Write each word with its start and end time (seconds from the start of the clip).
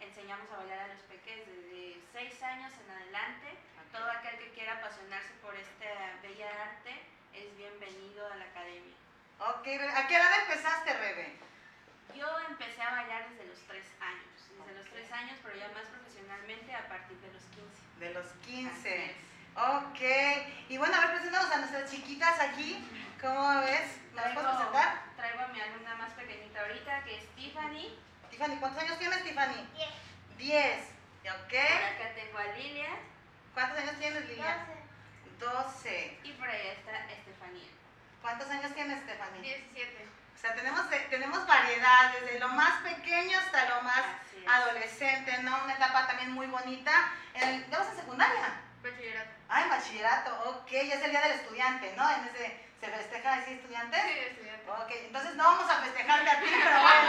enseñamos 0.00 0.50
a 0.50 0.56
bailar 0.56 0.80
a 0.80 0.94
los 0.94 1.02
peques 1.02 1.46
desde 1.46 2.00
6 2.12 2.42
años 2.42 2.72
en 2.84 2.90
adelante. 2.90 3.58
Todo 3.92 4.10
aquel 4.10 4.38
que 4.38 4.50
quiera 4.50 4.74
apasionarse 4.74 5.30
por 5.40 5.54
esta 5.54 6.18
bella 6.20 6.50
arte 6.64 6.90
es 7.32 7.56
bienvenido 7.56 8.26
a 8.26 8.36
la 8.36 8.44
academia. 8.46 8.94
Ok, 9.38 9.66
¿a 9.66 10.08
qué 10.08 10.16
edad 10.16 10.40
empezaste, 10.42 10.94
Rebe? 10.94 11.36
Yo 12.14 12.26
empecé 12.48 12.82
a 12.82 12.90
bailar 12.90 13.28
desde 13.30 13.46
los 13.46 13.58
3 13.66 13.84
años, 14.00 14.34
desde 14.48 14.62
okay. 14.62 14.74
los 14.74 14.86
3 14.86 15.12
años, 15.12 15.38
pero 15.42 15.56
ya 15.56 15.68
más 15.68 15.86
profesionalmente 15.86 16.74
a 16.74 16.88
partir 16.88 17.16
de 17.18 17.32
los 17.32 17.42
15. 17.42 18.00
De 18.00 18.14
los 18.14 18.26
15. 18.46 19.14
Ok, 19.56 20.00
y 20.68 20.78
bueno, 20.78 20.96
a 20.96 21.00
ver, 21.00 21.10
presentamos 21.14 21.50
a 21.52 21.58
nuestras 21.58 21.90
chiquitas 21.90 22.40
aquí. 22.40 22.84
¿Cómo 23.20 23.60
ves? 23.60 24.00
¿Nos 24.12 24.22
traigo, 24.22 24.40
puedes 24.40 24.56
presentar? 24.56 25.02
Traigo 25.16 25.40
a 25.40 25.48
mi 25.48 25.60
alumna 25.60 25.94
más 25.94 26.12
pequeñita 26.14 26.60
ahorita, 26.60 27.04
que 27.04 27.18
es 27.18 27.26
Tiffany. 27.36 27.96
Tiffany, 28.34 28.56
¿cuántos 28.58 28.82
años 28.82 28.98
tienes, 28.98 29.22
Tiffany? 29.22 29.54
Diez. 29.76 29.90
Diez. 30.36 30.80
¿Ok? 31.22 31.52
Por 31.52 31.84
acá 31.84 32.14
tengo 32.16 32.38
a 32.38 32.46
Lilia. 32.56 32.90
¿Cuántos 33.54 33.78
años 33.78 33.94
tienes, 34.00 34.28
Lilia? 34.28 34.66
Doce. 35.38 36.18
Y 36.24 36.32
por 36.32 36.48
allá 36.48 36.72
está 36.72 37.12
Estefanía. 37.12 37.68
¿Cuántos 38.20 38.50
años 38.50 38.74
tienes, 38.74 38.98
Estefanía? 38.98 39.40
Diecisiete. 39.40 40.08
O 40.34 40.38
sea, 40.40 40.52
tenemos, 40.56 40.82
tenemos 41.10 41.46
variedad, 41.46 42.12
desde 42.20 42.40
lo 42.40 42.48
más 42.48 42.82
pequeño 42.82 43.38
hasta 43.38 43.68
lo 43.68 43.82
más 43.82 44.02
adolescente, 44.48 45.38
¿no? 45.44 45.62
Una 45.62 45.74
etapa 45.74 46.08
también 46.08 46.32
muy 46.32 46.48
bonita. 46.48 47.12
En, 47.34 47.70
¿Ya 47.70 47.78
vas 47.78 47.88
a 47.88 47.94
secundaria? 47.94 48.60
Bachillerato. 48.82 49.30
Ah, 49.48 49.62
en 49.62 49.70
bachillerato, 49.70 50.50
ok, 50.50 50.70
ya 50.72 50.94
es 50.94 51.02
el 51.02 51.10
día 51.12 51.20
del 51.20 51.38
estudiante, 51.38 51.94
¿no? 51.96 52.10
En 52.10 52.24
ese, 52.24 52.63
¿Se 52.84 52.90
festeja 52.90 53.34
así 53.34 53.52
estudiante? 53.54 53.96
Sí, 53.96 54.18
estudiante. 54.28 54.70
Ok, 54.70 54.90
entonces 55.06 55.34
no 55.36 55.44
vamos 55.44 55.70
a 55.70 55.80
festejarte 55.80 56.30
a 56.30 56.40
ti, 56.40 56.46
pero 56.52 56.82
bueno. 56.82 57.08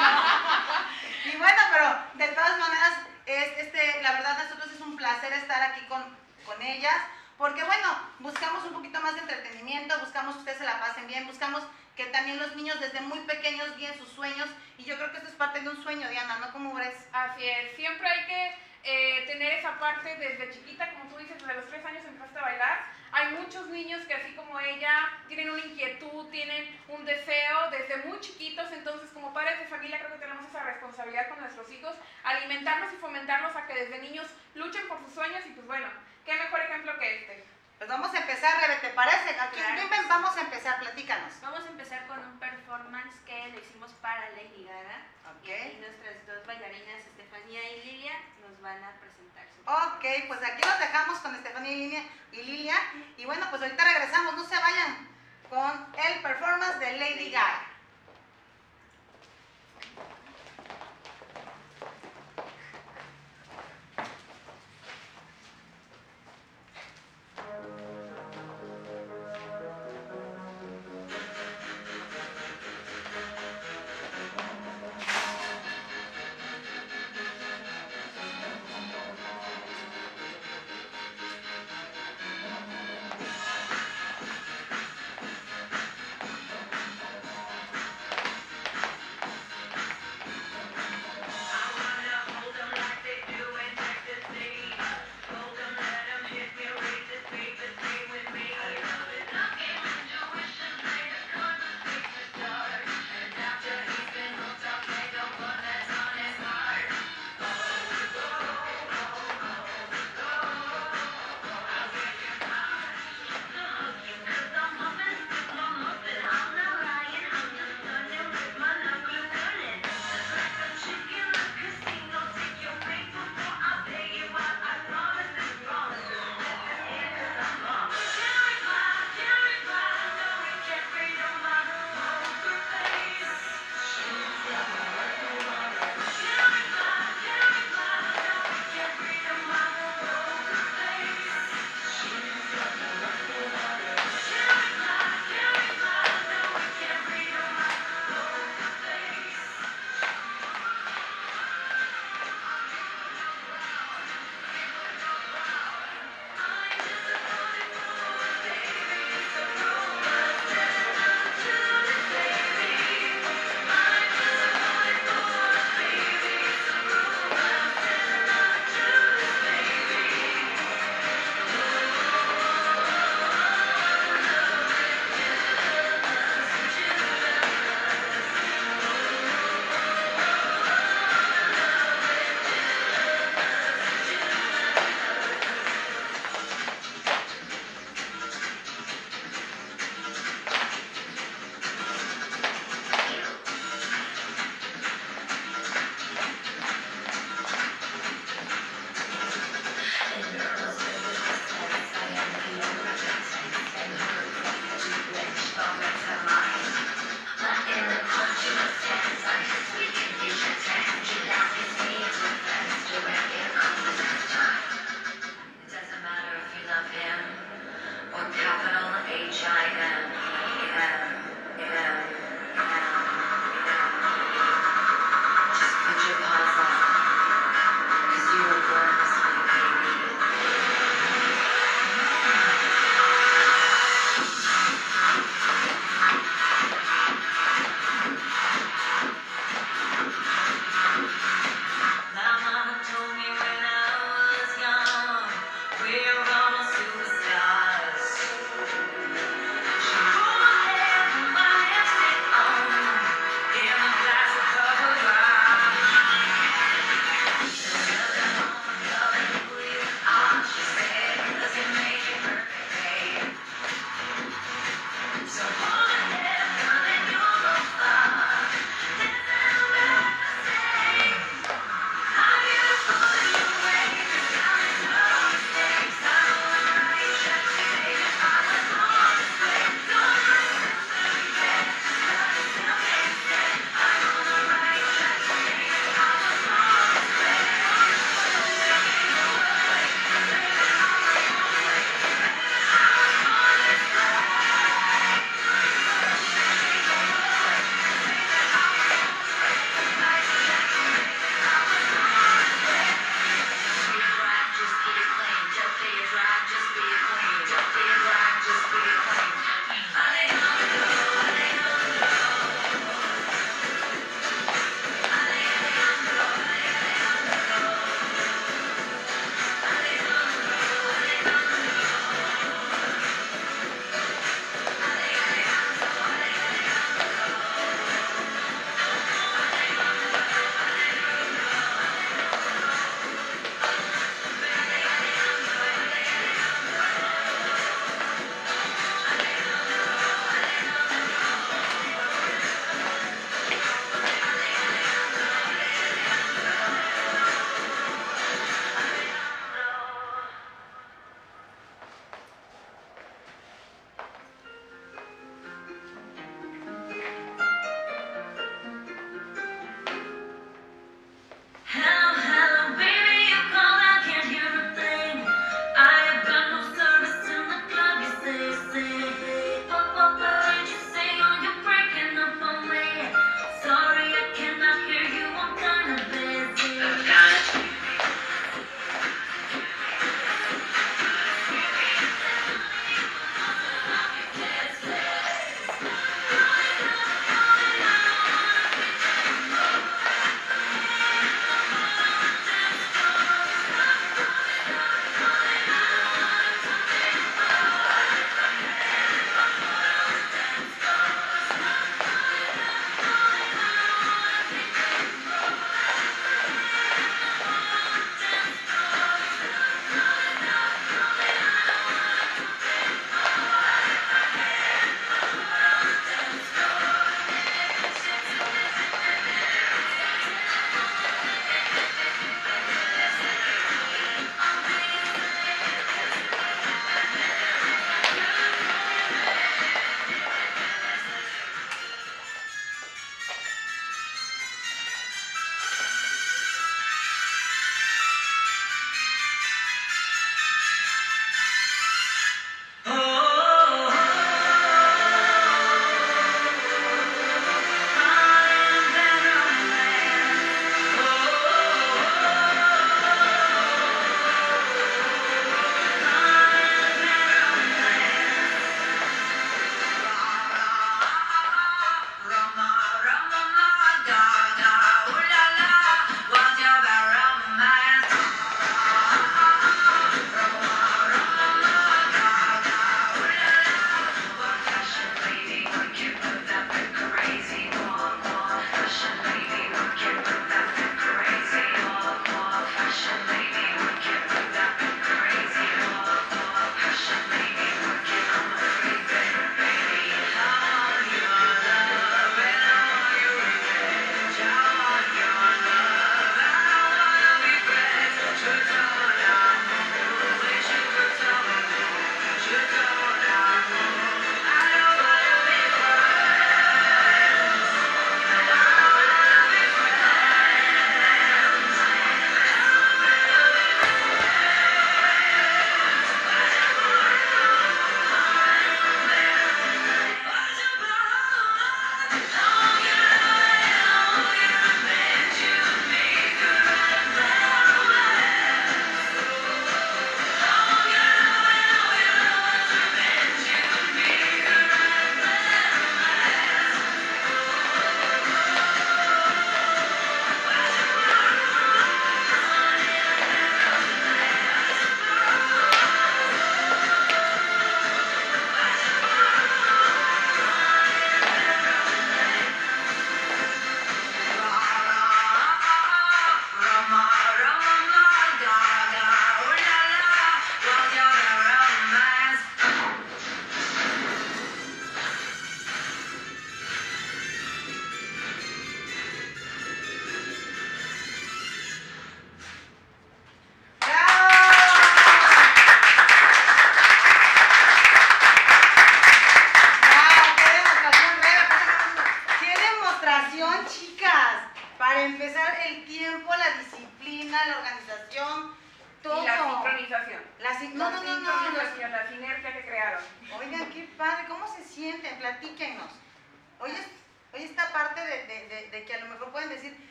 y 1.25 1.35
bueno, 1.35 1.61
pero 1.73 1.97
de 2.13 2.27
todas 2.33 2.59
maneras, 2.59 2.93
es, 3.25 3.57
este, 3.57 4.01
la 4.01 4.13
verdad 4.13 4.37
nosotros 4.41 4.71
es 4.71 4.79
un 4.79 4.95
placer 4.95 5.33
estar 5.33 5.61
aquí 5.61 5.81
con, 5.87 6.01
con 6.45 6.61
ellas, 6.61 6.95
porque 7.37 7.61
bueno, 7.65 7.89
buscamos 8.19 8.63
un 8.63 8.71
poquito 8.71 9.01
más 9.01 9.15
de 9.15 9.21
entretenimiento, 9.21 9.99
buscamos 9.99 10.35
que 10.35 10.39
ustedes 10.39 10.59
se 10.59 10.63
la 10.63 10.79
pasen 10.79 11.07
bien, 11.07 11.27
buscamos 11.27 11.61
que 11.97 12.05
también 12.05 12.39
los 12.39 12.55
niños 12.55 12.79
desde 12.79 13.01
muy 13.01 13.19
pequeños 13.19 13.75
guíen 13.75 13.97
sus 13.97 14.09
sueños, 14.09 14.47
y 14.77 14.85
yo 14.85 14.95
creo 14.95 15.11
que 15.11 15.17
esto 15.17 15.29
es 15.29 15.35
parte 15.35 15.59
de 15.59 15.67
un 15.67 15.83
sueño, 15.83 16.07
Diana, 16.07 16.37
¿no? 16.37 16.53
¿Cómo 16.53 16.73
ves? 16.73 16.95
Así 17.11 17.49
es, 17.49 17.75
siempre 17.75 18.07
hay 18.07 18.25
que 18.25 18.55
eh, 18.83 19.25
tener 19.27 19.51
esa 19.59 19.77
parte 19.77 20.15
desde 20.15 20.51
chiquita, 20.51 20.89
como 20.93 21.09
tú 21.09 21.17
dices, 21.17 21.37
desde 21.37 21.53
los 21.53 21.65
tres 21.65 21.85
años 21.85 22.05
empezaste 22.05 22.39
a 22.39 22.43
bailar. 22.43 22.95
Hay 23.15 23.31
muchos 23.35 23.67
niños 23.67 24.05
que 24.05 24.13
así 24.13 24.33
como 24.35 24.59
ella 24.59 25.09
tienen 25.29 25.49
una 25.49 25.63
inquietud, 25.63 26.29
tienen 26.31 26.77
un 26.89 27.05
deseo 27.05 27.71
desde 27.71 27.95
muy 28.05 28.19
chiquitos, 28.19 28.69
entonces 28.73 29.09
como 29.11 29.33
padres 29.33 29.57
de 29.57 29.67
familia 29.67 29.99
creo 29.99 30.11
que 30.11 30.19
tenemos 30.19 30.45
esa 30.45 30.61
responsabilidad 30.63 31.29
con 31.29 31.39
nuestros 31.39 31.71
hijos, 31.71 31.95
alimentarlos 32.25 32.91
y 32.91 32.97
fomentarlos 32.97 33.55
a 33.55 33.67
que 33.67 33.73
desde 33.73 33.99
niños 33.99 34.27
luchen 34.53 34.85
por 34.89 34.99
sus 34.99 35.13
sueños 35.13 35.45
y 35.45 35.51
pues 35.51 35.65
bueno, 35.65 35.87
qué 36.25 36.33
mejor 36.33 36.59
ejemplo 36.59 36.99
que 36.99 37.21
este. 37.21 37.45
Pues 37.77 37.89
vamos 37.89 38.13
a 38.13 38.17
empezar, 38.17 38.59
Rebe, 38.59 38.81
¿te 38.81 38.89
parece? 38.89 39.29
Aquí 39.39 39.61
Claro. 39.61 39.81
vamos 40.09 40.35
a 40.35 40.41
empezar, 40.41 40.79
platícanos. 40.79 41.39
Vamos 41.41 41.65
a 41.65 41.69
empezar 41.69 42.07
con 42.07 42.19
un 42.19 42.37
performance 42.37 43.15
que 43.25 43.47
lo 43.47 43.59
hicimos 43.59 43.91
para 44.01 44.29
Lady 44.31 44.65
Gaga. 44.65 45.14
Ok. 45.31 45.47
Y 45.47 45.79
nuestras 45.79 46.25
dos 46.27 46.45
bailarinas, 46.45 47.05
Estefanía 47.05 47.61
y 47.71 47.83
Lilia, 47.85 48.13
nos 48.41 48.59
van 48.61 48.83
a 48.83 48.91
presentar 48.99 49.45
su 49.49 49.61
Ok, 49.61 50.27
pues 50.27 50.39
aquí 50.43 50.61
los 50.61 50.79
dejamos 50.79 51.19
con 51.19 51.35
Estefanía 51.35 51.71
y 51.71 51.77
Lilia, 51.77 52.03
y 52.31 52.43
Lilia. 52.43 52.75
Y 53.17 53.25
bueno, 53.25 53.45
pues 53.49 53.61
ahorita 53.61 53.83
regresamos, 53.83 54.35
no 54.35 54.45
se 54.45 54.55
vayan 54.55 55.07
con 55.49 55.87
el 56.05 56.21
performance 56.21 56.79
de 56.79 56.97
Lady 56.97 57.31
Gaga. 57.31 57.74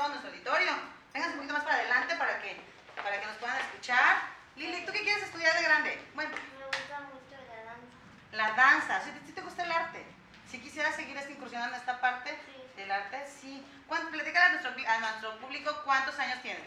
Todo 0.00 0.08
nuestro 0.08 0.30
auditorio. 0.30 0.72
Vénganse 1.12 1.34
un 1.34 1.40
poquito 1.40 1.52
más 1.54 1.64
para 1.64 1.76
adelante 1.76 2.14
para 2.16 2.40
que, 2.40 2.56
para 2.96 3.20
que 3.20 3.26
nos 3.26 3.36
puedan 3.36 3.58
escuchar. 3.60 4.22
Lili, 4.56 4.86
¿tú 4.86 4.92
qué 4.92 5.02
quieres 5.02 5.24
estudiar 5.24 5.54
de 5.54 5.62
grande? 5.62 6.08
Bueno, 6.14 6.30
Me 6.58 6.64
gusta 6.64 7.00
mucho 7.00 7.36
la 7.36 7.64
danza. 7.68 7.92
la 8.32 8.52
danza. 8.52 9.00
¿Sí, 9.04 9.10
sí 9.26 9.32
te 9.32 9.42
gusta 9.42 9.62
el 9.64 9.72
arte? 9.72 10.02
Si 10.50 10.58
quisieras 10.58 10.96
seguir 10.96 11.16
esta 11.18 11.30
incursionando 11.30 11.74
en 11.76 11.80
esta 11.80 12.00
parte 12.00 12.30
Sí. 12.30 12.80
del 12.80 12.90
arte, 12.90 13.26
sí. 13.26 13.62
¿Cuánto, 13.86 14.10
platícale 14.10 14.46
a 14.46 14.48
nuestro, 14.60 14.70
a 14.88 14.98
nuestro 14.98 15.38
público 15.38 15.82
cuántos 15.84 16.18
años 16.18 16.40
tienes. 16.40 16.62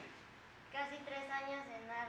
Casi 0.71 0.97
tres 1.03 1.31
años 1.31 1.65
en 1.65 1.87
¿verdad? 1.87 2.07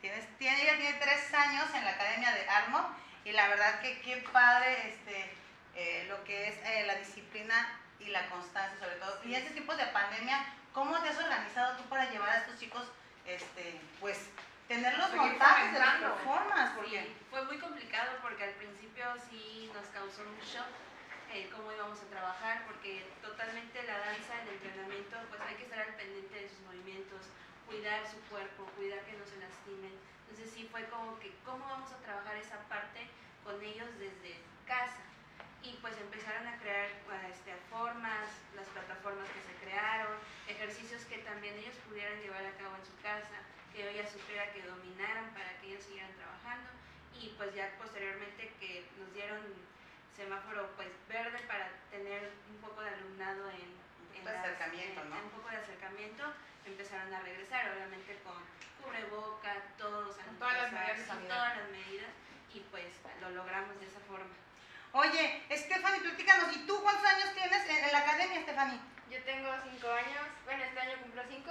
Tienes, 0.00 0.38
tiene, 0.38 0.62
ella 0.62 0.76
tiene 0.76 0.98
tres 0.98 1.34
años 1.34 1.66
en 1.74 1.84
la 1.84 1.90
Academia 1.92 2.30
de 2.32 2.48
Armo 2.48 2.90
y 3.24 3.32
la 3.32 3.48
verdad 3.48 3.80
que 3.80 4.00
qué 4.02 4.16
padre 4.32 4.88
este, 4.90 5.32
eh, 5.74 6.06
lo 6.08 6.22
que 6.24 6.48
es 6.48 6.56
eh, 6.64 6.84
la 6.86 6.96
disciplina 6.96 7.80
y 8.04 8.10
la 8.10 8.28
constancia 8.28 8.78
sobre 8.78 8.96
todo. 8.96 9.20
Y 9.24 9.34
este 9.34 9.50
tiempo 9.50 9.74
de 9.74 9.86
pandemia, 9.86 10.46
¿cómo 10.72 10.98
te 11.00 11.08
has 11.08 11.18
organizado 11.18 11.76
tú 11.76 11.84
para 11.84 12.10
llevar 12.10 12.30
a 12.30 12.38
estos 12.38 12.58
chicos, 12.58 12.84
este, 13.26 13.80
pues, 14.00 14.28
tener 14.68 14.96
los 14.98 15.10
Seguir 15.10 15.22
montajes 15.22 15.72
de 15.72 15.78
las 15.78 15.96
performances? 15.96 16.76
Porque 16.76 17.02
Sí, 17.02 17.16
fue 17.30 17.44
muy 17.44 17.58
complicado 17.58 18.10
porque 18.22 18.44
al 18.44 18.54
principio 18.54 19.04
sí 19.28 19.70
nos 19.74 19.86
causó 19.86 20.22
un 20.22 20.38
shock 20.40 20.66
eh, 21.32 21.48
cómo 21.48 21.72
íbamos 21.72 21.96
a 21.96 22.12
trabajar, 22.12 22.62
porque 22.66 23.08
totalmente 23.22 23.82
la 23.84 24.04
danza, 24.04 24.36
el 24.44 24.52
entrenamiento, 24.52 25.16
pues 25.30 25.40
hay 25.40 25.54
que 25.56 25.64
estar 25.64 25.80
al 25.80 25.94
pendiente 25.96 26.28
de 26.28 26.46
sus 26.46 26.60
movimientos, 26.60 27.24
cuidar 27.64 28.04
su 28.04 28.20
cuerpo, 28.28 28.68
cuidar 28.76 29.00
que 29.08 29.16
no 29.16 29.24
se 29.24 29.40
lastimen. 29.40 29.96
Entonces 30.28 30.52
sí 30.52 30.68
fue 30.70 30.84
como 30.92 31.18
que, 31.20 31.32
¿cómo 31.44 31.64
vamos 31.64 31.90
a 31.90 32.04
trabajar 32.04 32.36
esa 32.36 32.60
parte 32.68 33.08
con 33.44 33.56
ellos 33.64 33.88
desde 33.98 34.44
casa? 34.66 35.00
Y 35.62 35.78
pues 35.80 35.96
empezaron 35.98 36.46
a 36.48 36.58
crear 36.58 36.86
eh, 36.90 37.30
este, 37.30 37.54
formas, 37.70 38.28
las 38.56 38.66
plataformas 38.68 39.28
que 39.30 39.40
se 39.42 39.54
crearon, 39.64 40.12
ejercicios 40.48 41.04
que 41.06 41.18
también 41.18 41.54
ellos 41.58 41.76
pudieran 41.88 42.18
llevar 42.20 42.44
a 42.44 42.52
cabo 42.58 42.74
en 42.76 42.84
su 42.84 42.96
casa, 43.00 43.38
que 43.72 43.88
ella 43.88 44.06
supiera 44.10 44.50
que 44.52 44.62
dominaran 44.62 45.30
para 45.34 45.56
que 45.60 45.68
ellos 45.68 45.84
siguieran 45.84 46.12
trabajando 46.14 46.68
y 47.20 47.28
pues 47.38 47.54
ya 47.54 47.70
posteriormente 47.78 48.52
que 48.58 48.84
nos 48.98 49.12
dieron 49.14 49.40
semáforo 50.16 50.68
pues 50.76 50.88
verde 51.08 51.38
para 51.46 51.70
tener 51.90 52.32
un 52.50 52.56
poco 52.60 52.80
de 52.82 52.90
alumnado 52.90 53.48
en, 53.50 53.70
en 54.18 54.24
de 54.24 54.30
acercamiento, 54.30 55.00
en- 55.02 55.10
¿no? 55.10 55.16
en 55.16 55.24
un 55.24 55.30
poco 55.30 55.48
de 55.48 55.56
acercamiento 55.56 56.24
empezaron 56.66 57.12
a 57.14 57.20
regresar 57.20 57.70
obviamente 57.74 58.18
con 58.24 58.36
cubreboca 58.82 59.54
todos 59.78 60.16
Con 60.16 60.36
todas 60.38 60.62
las 60.62 60.72
medidas 60.72 61.06
todas 61.28 61.56
las 61.56 61.68
medidas 61.70 62.10
y 62.52 62.60
pues 62.70 62.86
lo 63.20 63.30
logramos 63.30 63.78
de 63.80 63.86
esa 63.86 64.00
forma 64.00 64.34
Oye, 64.92 65.42
Stephanie, 65.50 66.00
platícanos, 66.00 66.54
¿y 66.54 66.66
tú 66.66 66.82
cuántos 66.82 67.04
años 67.06 67.32
tienes 67.34 67.66
en, 67.68 67.84
en 67.84 67.92
la 67.92 67.98
academia, 67.98 68.42
Stephanie? 68.42 68.78
Yo 69.10 69.22
tengo 69.24 69.48
cinco 69.70 69.90
años, 69.90 70.26
bueno, 70.44 70.64
este 70.64 70.80
año 70.80 70.96
cumplo 71.02 71.22
cinco 71.28 71.50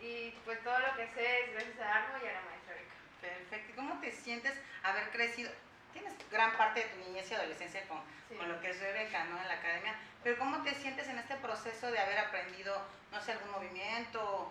y 0.00 0.30
pues 0.44 0.62
todo 0.64 0.78
lo 0.78 0.96
que 0.96 1.06
sé 1.08 1.40
es 1.44 1.52
gracias 1.52 1.80
a 1.80 1.94
Armo 1.96 2.14
y 2.24 2.28
a 2.28 2.32
la 2.32 2.40
maestra 2.40 2.74
Beca. 2.74 2.94
Perfecto. 3.20 3.72
¿Y 3.72 3.74
¿Cómo 3.76 4.00
te 4.00 4.10
sientes 4.12 4.54
haber 4.82 5.10
crecido? 5.10 5.52
Tienes 5.92 6.14
gran 6.30 6.56
parte 6.56 6.80
de 6.80 6.86
tu 6.88 6.98
niñez 7.00 7.30
y 7.30 7.34
adolescencia 7.34 7.86
con, 7.88 8.00
Sí. 8.30 8.36
con 8.36 8.48
lo 8.48 8.58
que 8.62 8.70
es 8.70 8.80
Rebeca, 8.80 9.24
¿no? 9.24 9.38
En 9.40 9.48
la 9.48 9.54
academia. 9.54 9.94
Pero 10.24 10.38
¿cómo 10.38 10.62
te 10.62 10.74
sientes 10.74 11.06
en 11.08 11.18
este 11.18 11.34
proceso 11.36 11.90
de 11.90 11.98
haber 11.98 12.18
aprendido, 12.18 12.80
no 13.10 13.20
sé, 13.20 13.32
algún 13.32 13.50
movimiento? 13.50 14.50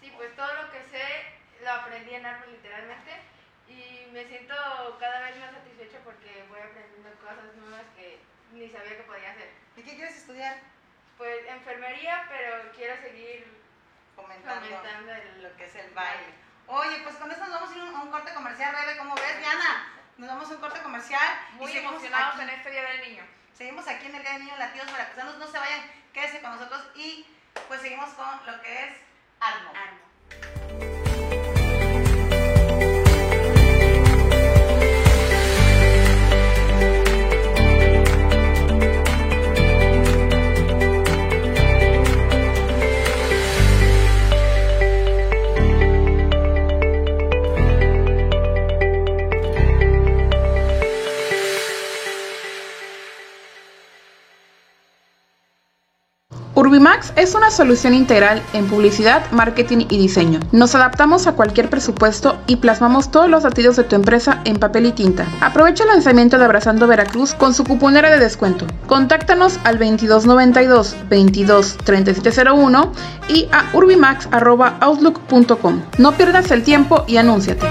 Sí, 0.00 0.12
pues 0.16 0.34
todo 0.34 0.52
lo 0.54 0.70
que 0.72 0.82
sé 0.90 1.04
lo 1.62 1.70
aprendí 1.70 2.14
en 2.14 2.26
Armo 2.26 2.46
literalmente 2.46 3.12
y 3.70 4.10
me 4.12 4.26
siento 4.26 4.54
cada 4.98 5.20
vez 5.20 5.38
más 5.38 5.52
satisfecha 5.52 5.98
porque 6.04 6.44
voy 6.48 6.58
aprendiendo 6.58 7.10
cosas 7.22 7.54
nuevas 7.56 7.86
que 7.96 8.18
ni 8.52 8.68
sabía 8.68 8.96
que 8.96 9.04
podía 9.04 9.30
hacer. 9.30 9.50
¿Y 9.76 9.82
qué 9.82 9.94
quieres 9.94 10.16
estudiar? 10.16 10.58
Pues 11.16 11.46
enfermería, 11.46 12.26
pero 12.28 12.72
quiero 12.72 13.00
seguir 13.00 13.46
Comentando 14.16 14.66
fomentando 14.66 15.12
el... 15.12 15.42
lo 15.42 15.56
que 15.56 15.64
es 15.64 15.74
el 15.76 15.90
baile. 15.92 16.34
Oye, 16.66 17.00
pues 17.02 17.16
con 17.16 17.30
eso 17.30 17.40
nos 17.40 17.50
vamos 17.50 17.70
a 17.70 17.76
ir 17.76 17.82
a 17.82 17.84
un, 17.84 18.10
corte 18.10 18.34
comercial, 18.34 18.74
Rebe, 18.74 18.98
¿cómo 18.98 19.14
ves, 19.14 19.38
Diana? 19.38 19.92
Nos 20.18 20.28
vamos 20.28 20.50
a 20.50 20.54
un 20.54 20.60
corte 20.60 20.82
comercial. 20.82 21.38
y 21.52 21.56
Muy 21.56 21.72
seguimos 21.72 21.94
emocionados 21.94 22.34
aquí. 22.34 22.42
en 22.42 22.50
este 22.50 22.70
Día 22.70 22.82
del 22.82 23.00
Niño. 23.08 23.24
Seguimos 23.54 23.86
aquí 23.86 24.06
en 24.06 24.14
el 24.14 24.22
Día 24.22 24.32
de 24.32 24.38
Niños 24.40 24.58
Latidos 24.58 24.92
Veracruzanos. 24.92 25.38
No 25.38 25.46
se 25.46 25.58
vayan, 25.58 25.80
quédense 26.12 26.40
con 26.40 26.52
nosotros 26.52 26.90
y 26.94 27.26
pues 27.68 27.80
seguimos 27.80 28.10
con 28.10 28.46
lo 28.46 28.60
que 28.62 28.84
es 28.84 28.96
Armo. 29.40 29.70
Armo. 29.70 30.09
Es 57.16 57.34
una 57.34 57.50
solución 57.50 57.94
integral 57.94 58.42
en 58.52 58.66
publicidad, 58.66 59.22
marketing 59.30 59.86
y 59.88 59.98
diseño. 59.98 60.40
Nos 60.52 60.74
adaptamos 60.74 61.26
a 61.26 61.32
cualquier 61.32 61.70
presupuesto 61.70 62.38
y 62.46 62.56
plasmamos 62.56 63.10
todos 63.10 63.28
los 63.28 63.42
latidos 63.42 63.76
de 63.76 63.84
tu 63.84 63.96
empresa 63.96 64.40
en 64.44 64.58
papel 64.58 64.86
y 64.86 64.92
tinta. 64.92 65.26
Aprovecha 65.40 65.84
el 65.84 65.90
lanzamiento 65.90 66.38
de 66.38 66.44
Abrazando 66.44 66.86
Veracruz 66.86 67.34
con 67.34 67.54
su 67.54 67.64
cuponera 67.64 68.10
de 68.10 68.18
descuento. 68.18 68.66
Contáctanos 68.86 69.58
al 69.64 69.78
2292 69.78 70.96
22 71.08 71.78
3701 71.84 72.92
y 73.28 73.48
a 73.52 73.70
urbimax.outlook.com. 73.72 75.82
No 75.98 76.12
pierdas 76.12 76.50
el 76.50 76.62
tiempo 76.62 77.04
y 77.06 77.16
anúnciate. 77.16 77.66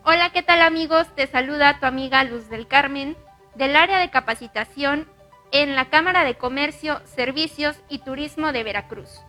Hola, 0.05 0.31
¿qué 0.33 0.43
tal 0.43 0.63
amigos? 0.63 1.07
Te 1.15 1.27
saluda 1.27 1.79
tu 1.81 1.87
amiga 1.87 2.25
Luz 2.25 2.49
del 2.49 2.67
Carmen 2.67 3.19
del 3.55 3.77
área 3.77 3.99
de 3.99 4.09
capacitación 4.11 5.07
en 5.53 5.77
la 5.77 5.91
Cámara 5.91 6.25
de 6.25 6.35
Comercio, 6.35 7.03
Servicios 7.05 7.77
y 7.89 7.99
Turismo 7.99 8.53
de 8.53 8.65
Veracruz. 8.65 9.21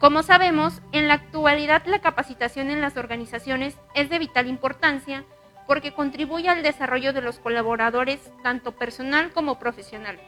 Como 0.00 0.22
sabemos, 0.22 0.80
en 0.92 1.08
la 1.08 1.14
actualidad 1.14 1.84
la 1.84 1.98
capacitación 1.98 2.70
en 2.70 2.80
las 2.80 2.96
organizaciones 2.96 3.76
es 3.94 4.08
de 4.08 4.18
vital 4.18 4.46
importancia 4.46 5.24
porque 5.66 5.92
contribuye 5.92 6.48
al 6.48 6.62
desarrollo 6.62 7.12
de 7.12 7.20
los 7.20 7.38
colaboradores, 7.38 8.18
tanto 8.42 8.72
personal 8.72 9.30
como 9.30 9.58
profesional. 9.58 10.18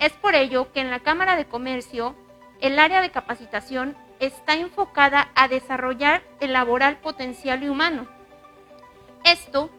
Es 0.00 0.12
por 0.14 0.34
ello 0.34 0.72
que 0.72 0.80
en 0.80 0.90
la 0.90 0.98
Cámara 0.98 1.36
de 1.36 1.44
Comercio, 1.44 2.16
el 2.60 2.80
área 2.80 3.00
de 3.00 3.12
capacitación 3.12 3.96
está 4.18 4.54
enfocada 4.54 5.30
a 5.36 5.46
desarrollar 5.46 6.24
el 6.40 6.52
laboral 6.52 6.96
potencial 6.96 7.62
y 7.62 7.68
humano. 7.68 8.08
Esto 9.24 9.70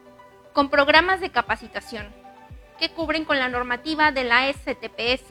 con 0.53 0.69
programas 0.69 1.19
de 1.19 1.31
capacitación 1.31 2.07
que 2.79 2.91
cubren 2.91 3.25
con 3.25 3.39
la 3.39 3.49
normativa 3.49 4.13
de 4.13 4.23
la 4.23 4.51
STPS. 4.53 5.30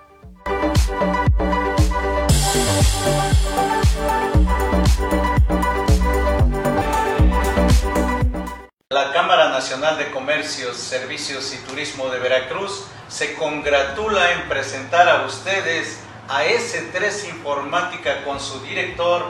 La 8.89 9.13
Cámara 9.13 9.49
Nacional 9.49 9.97
de 9.97 10.11
Comercios, 10.11 10.77
Servicios 10.77 11.53
y 11.53 11.57
Turismo 11.67 12.09
de 12.09 12.19
Veracruz 12.19 12.85
se 13.07 13.35
congratula 13.35 14.31
en 14.33 14.49
presentar 14.49 15.07
a 15.09 15.25
ustedes 15.25 15.99
a 16.27 16.43
S3 16.45 17.29
Informática 17.29 18.23
con 18.23 18.39
su 18.39 18.59
director, 18.61 19.23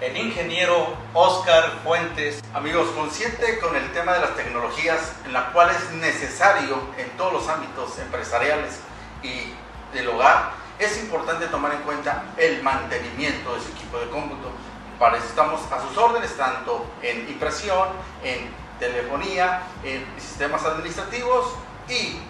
el 0.00 0.16
ingeniero 0.16 0.96
Oscar 1.14 1.72
Fuentes. 1.84 2.42
Amigos, 2.54 2.90
consciente 2.90 3.58
con 3.58 3.76
el 3.76 3.92
tema 3.92 4.14
de 4.14 4.20
las 4.20 4.36
tecnologías, 4.36 5.12
en 5.24 5.32
la 5.32 5.52
cual 5.52 5.70
es 5.70 5.90
necesario 5.92 6.80
en 6.96 7.08
todos 7.16 7.32
los 7.32 7.48
ámbitos 7.48 7.98
empresariales 7.98 8.80
y 9.22 9.52
del 9.92 10.08
hogar, 10.08 10.52
es 10.78 10.98
importante 10.98 11.46
tomar 11.46 11.74
en 11.74 11.82
cuenta 11.82 12.24
el 12.36 12.62
mantenimiento 12.62 13.54
de 13.54 13.60
su 13.60 13.68
equipo 13.70 13.98
de 13.98 14.08
cómputo. 14.08 14.50
Para 14.98 15.16
eso 15.16 15.26
estamos 15.26 15.60
a 15.70 15.80
sus 15.80 15.96
órdenes, 15.96 16.36
tanto 16.36 16.86
en 17.02 17.28
impresión, 17.28 17.88
en 18.22 18.50
telefonía, 18.78 19.62
en 19.84 20.06
sistemas 20.20 20.64
administrativos 20.64 21.54
y 21.88 22.20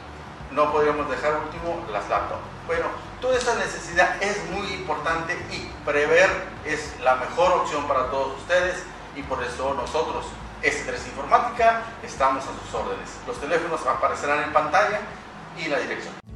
no 0.52 0.72
podríamos 0.72 1.08
dejar 1.10 1.40
último 1.44 1.84
las 1.92 2.08
laptops. 2.08 2.42
Bueno, 2.66 2.86
toda 3.20 3.36
esta 3.36 3.54
necesidad 3.54 4.22
es 4.22 4.50
muy 4.50 4.66
importante 4.74 5.34
y 5.50 5.70
prever 5.84 6.28
es 6.64 6.94
la 7.00 7.16
mejor 7.16 7.52
opción 7.52 7.86
para 7.86 8.10
todos 8.10 8.38
ustedes 8.38 8.82
y 9.16 9.22
por 9.22 9.42
eso 9.42 9.74
nosotros, 9.74 10.26
S3 10.62 10.94
Informática, 11.08 11.82
estamos 12.02 12.44
a 12.44 12.48
sus 12.48 12.74
órdenes. 12.74 13.10
Los 13.26 13.40
teléfonos 13.40 13.86
aparecerán 13.86 14.44
en 14.44 14.52
pantalla 14.52 15.00
y 15.58 15.68
la 15.68 15.78
dirección. 15.78 16.27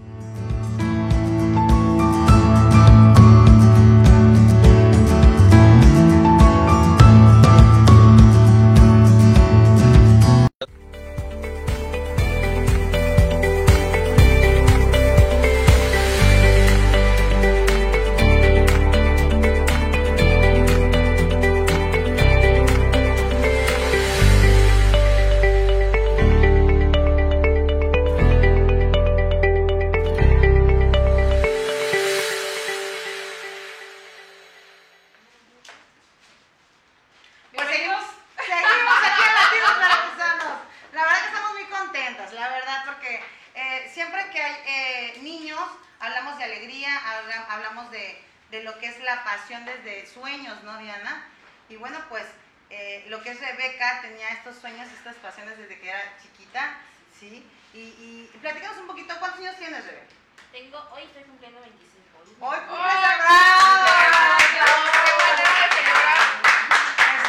Hoy 60.91 61.03
estoy 61.05 61.23
cumpliendo 61.25 61.61
25. 61.61 62.19
Hoy 62.41 62.59
cumples 62.69 62.93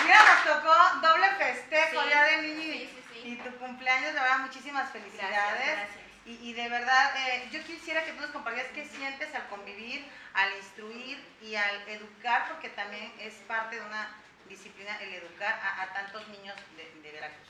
mira, 0.04 0.20
nos 0.24 0.44
tocó 0.44 0.74
doble 1.08 1.30
festejo, 1.38 2.02
Sí, 2.02 2.08
día 2.08 2.24
de 2.24 2.38
niño 2.42 2.62
y, 2.74 2.80
sí, 2.80 2.88
sí, 2.88 3.04
sí. 3.14 3.30
y 3.30 3.36
tu 3.38 3.56
cumpleaños, 3.58 4.14
de 4.14 4.20
verdad, 4.20 4.40
muchísimas 4.40 4.92
felicidades. 4.92 5.32
Gracias, 5.32 5.78
gracias. 5.78 6.04
Y, 6.26 6.50
y 6.50 6.54
de 6.54 6.70
verdad, 6.70 7.12
eh, 7.28 7.50
yo 7.52 7.62
quisiera 7.64 8.04
que 8.06 8.14
tú 8.14 8.22
nos 8.22 8.32
compartieras 8.32 8.72
qué 8.74 8.86
sientes 8.88 9.34
al 9.36 9.48
convivir, 9.50 10.06
al 10.34 10.54
instruir 10.56 11.18
y 11.42 11.56
al 11.56 11.88
educar, 11.90 12.48
porque 12.48 12.70
también 12.70 13.14
es 13.20 13.34
parte 13.48 13.76
de 13.76 13.82
una 13.86 14.10
disciplina 14.48 14.98
el 15.02 15.14
educar 15.16 15.60
a, 15.62 15.82
a 15.84 15.94
tantos 15.94 16.28
niños 16.30 16.56
de, 16.78 17.02
de 17.02 17.12
Veracruz. 17.12 17.48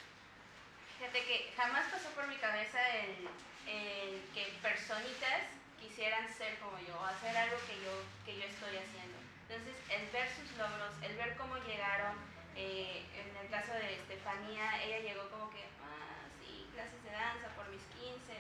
Fíjate 0.98 1.24
que 1.26 1.54
jamás 1.56 1.86
pasó 1.92 2.10
por 2.10 2.28
mi 2.28 2.36
cabeza 2.38 2.80
el, 2.90 3.28
el 3.68 4.24
que 4.34 4.54
personitas 4.62 5.42
quisieran 5.84 6.32
ser 6.32 6.58
como 6.60 6.80
yo, 6.80 6.96
o 6.96 7.04
hacer 7.04 7.36
algo 7.36 7.58
que 7.68 7.76
yo, 7.84 7.92
que 8.26 8.40
yo 8.40 8.48
estoy 8.48 8.80
haciendo. 8.80 9.20
Entonces, 9.50 9.76
el 9.92 10.08
ver 10.10 10.28
sus 10.32 10.50
logros, 10.56 10.96
el 11.04 11.16
ver 11.16 11.36
cómo 11.36 11.58
llegaron, 11.68 12.16
eh, 12.56 13.04
en 13.12 13.36
el 13.36 13.50
caso 13.52 13.74
de 13.74 14.00
Estefanía, 14.00 14.82
ella 14.84 15.00
llegó 15.00 15.30
como 15.30 15.52
que, 15.52 15.68
ah, 15.84 16.24
sí, 16.40 16.70
clases 16.74 17.04
de 17.04 17.12
danza 17.12 17.48
por 17.56 17.68
mis 17.68 17.84
15, 18.00 18.32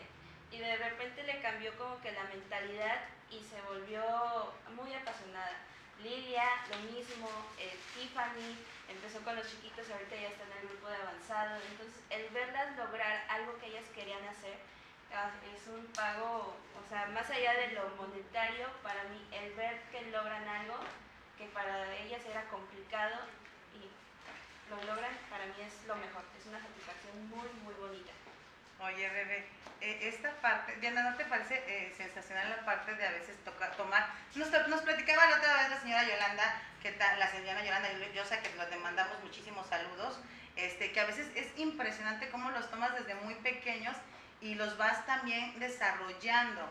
y 0.51 0.57
de 0.57 0.77
repente 0.77 1.23
le 1.23 1.41
cambió 1.41 1.75
como 1.77 1.99
que 1.99 2.11
la 2.11 2.23
mentalidad 2.25 3.01
y 3.29 3.43
se 3.43 3.59
volvió 3.67 4.53
muy 4.75 4.93
apasionada. 4.93 5.59
Lilia, 6.01 6.45
lo 6.69 6.77
mismo, 6.91 7.29
eh, 7.59 7.77
Tiffany, 7.93 8.57
empezó 8.87 9.19
con 9.23 9.35
los 9.35 9.49
chiquitos, 9.49 9.89
ahorita 9.89 10.15
ya 10.15 10.29
está 10.29 10.43
en 10.45 10.61
el 10.61 10.67
grupo 10.69 10.89
de 10.89 10.95
avanzado. 10.97 11.59
Entonces, 11.69 12.01
el 12.09 12.29
verlas 12.29 12.75
lograr 12.77 13.25
algo 13.29 13.57
que 13.59 13.67
ellas 13.67 13.85
querían 13.95 14.23
hacer 14.27 14.57
es 15.13 15.67
un 15.67 15.85
pago, 15.93 16.57
o 16.73 16.89
sea, 16.89 17.05
más 17.07 17.29
allá 17.29 17.53
de 17.53 17.71
lo 17.73 17.87
monetario, 18.01 18.67
para 18.81 19.03
mí, 19.03 19.27
el 19.31 19.53
ver 19.53 19.79
que 19.91 20.01
logran 20.09 20.47
algo 20.47 20.75
que 21.37 21.45
para 21.47 21.93
ellas 21.97 22.21
era 22.25 22.43
complicado 22.49 23.15
y 23.75 23.89
lo 24.71 24.77
logran, 24.83 25.11
para 25.29 25.45
mí 25.45 25.53
es 25.61 25.85
lo 25.87 25.95
mejor. 25.95 26.23
Es 26.39 26.47
una 26.47 26.59
satisfacción 26.59 27.29
muy, 27.29 27.47
muy 27.63 27.73
bonita. 27.75 28.11
Oye, 28.79 29.07
Rebe, 29.07 29.45
eh, 29.81 29.99
esta 30.01 30.31
parte, 30.41 30.75
Diana, 30.77 31.11
¿no 31.11 31.15
te 31.15 31.25
parece 31.25 31.63
eh, 31.67 31.93
sensacional 31.95 32.49
la 32.49 32.65
parte 32.65 32.95
de 32.95 33.05
a 33.05 33.11
veces 33.11 33.37
toca- 33.45 33.71
tomar? 33.73 34.09
Nos, 34.35 34.49
nos 34.67 34.81
platicaba 34.81 35.27
la 35.29 35.37
otra 35.37 35.53
vez 35.57 35.69
la 35.69 35.79
señora 35.79 36.03
Yolanda, 36.03 36.61
que 36.81 36.91
ta- 36.91 37.15
la 37.17 37.29
señora 37.29 37.63
Yolanda, 37.63 37.91
yo, 37.93 38.11
yo 38.13 38.25
sé 38.25 38.39
que 38.39 38.49
le 38.49 38.77
mandamos 38.79 39.19
muchísimos 39.23 39.67
saludos, 39.67 40.19
este, 40.55 40.91
que 40.91 40.99
a 40.99 41.05
veces 41.05 41.27
es 41.35 41.47
impresionante 41.57 42.29
cómo 42.29 42.49
los 42.49 42.69
tomas 42.71 42.93
desde 42.95 43.13
muy 43.15 43.35
pequeños 43.35 43.95
y 44.43 44.55
los 44.55 44.77
vas 44.77 45.05
también 45.05 45.57
desarrollando, 45.57 46.61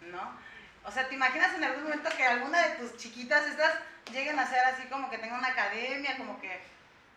¿no? 0.00 0.38
O 0.84 0.90
sea, 0.92 1.08
¿te 1.08 1.16
imaginas 1.16 1.52
en 1.54 1.64
algún 1.64 1.82
momento 1.82 2.08
que 2.16 2.24
alguna 2.24 2.62
de 2.62 2.76
tus 2.76 2.96
chiquitas 2.96 3.44
estas 3.46 3.74
lleguen 4.12 4.38
a 4.38 4.46
ser 4.46 4.60
así 4.60 4.86
como 4.86 5.10
que 5.10 5.18
tengan 5.18 5.40
una 5.40 5.48
academia, 5.48 6.16
como 6.16 6.40
que, 6.40 6.60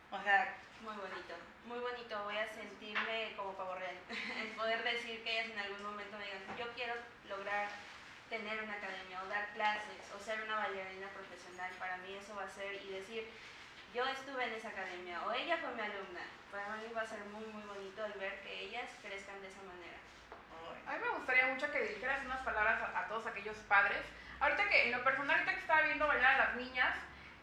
o 0.09 0.21
sea, 0.23 0.55
Muy 0.81 0.95
bonito, 0.95 1.35
muy 1.65 1.77
bonito. 1.79 2.23
Voy 2.23 2.37
a 2.37 2.47
sentirme 2.53 3.35
como 3.35 3.53
pavo 3.53 3.75
real. 3.75 3.97
El 4.41 4.47
poder 4.55 4.81
decir 4.83 5.23
que 5.23 5.31
ellas 5.31 5.51
en 5.51 5.59
algún 5.59 5.83
momento 5.83 6.17
me 6.17 6.25
digan, 6.25 6.57
yo 6.57 6.73
quiero 6.73 6.95
lograr 7.27 7.67
tener 8.29 8.63
una 8.63 8.73
academia 8.73 9.21
o 9.21 9.27
dar 9.27 9.53
clases 9.53 10.01
o 10.15 10.23
ser 10.23 10.41
una 10.41 10.55
bailarina 10.55 11.07
profesional. 11.09 11.69
Para 11.77 11.97
mí 11.97 12.15
eso 12.15 12.33
va 12.35 12.45
a 12.45 12.49
ser 12.49 12.81
y 12.81 12.89
decir, 12.89 13.29
yo 13.93 14.05
estuve 14.07 14.43
en 14.43 14.53
esa 14.53 14.69
academia 14.69 15.21
o 15.25 15.31
ella 15.31 15.57
fue 15.57 15.73
mi 15.73 15.81
alumna. 15.81 16.21
Para 16.51 16.75
mí 16.77 16.91
va 16.95 17.01
a 17.01 17.05
ser 17.05 17.19
muy, 17.25 17.45
muy 17.45 17.63
bonito 17.63 18.05
el 18.05 18.13
ver 18.13 18.41
que 18.41 18.61
ellas 18.61 18.89
crezcan 19.01 19.41
de 19.41 19.47
esa 19.47 19.61
manera. 19.63 19.97
A 20.87 20.93
mí 20.93 20.99
me 21.03 21.17
gustaría 21.17 21.47
mucho 21.47 21.71
que 21.71 21.79
dijeras 21.79 22.25
unas 22.25 22.41
palabras 22.41 22.81
a, 22.81 22.99
a 22.99 23.07
todos 23.07 23.27
aquellos 23.27 23.57
padres. 23.67 23.99
Ahorita 24.39 24.67
que 24.69 24.85
en 24.85 24.91
lo 24.91 25.03
personal, 25.03 25.35
ahorita 25.35 25.53
que 25.53 25.59
estaba 25.59 25.81
viendo 25.81 26.07
bailar 26.07 26.35
a 26.35 26.45
las 26.45 26.55
niñas, 26.55 26.95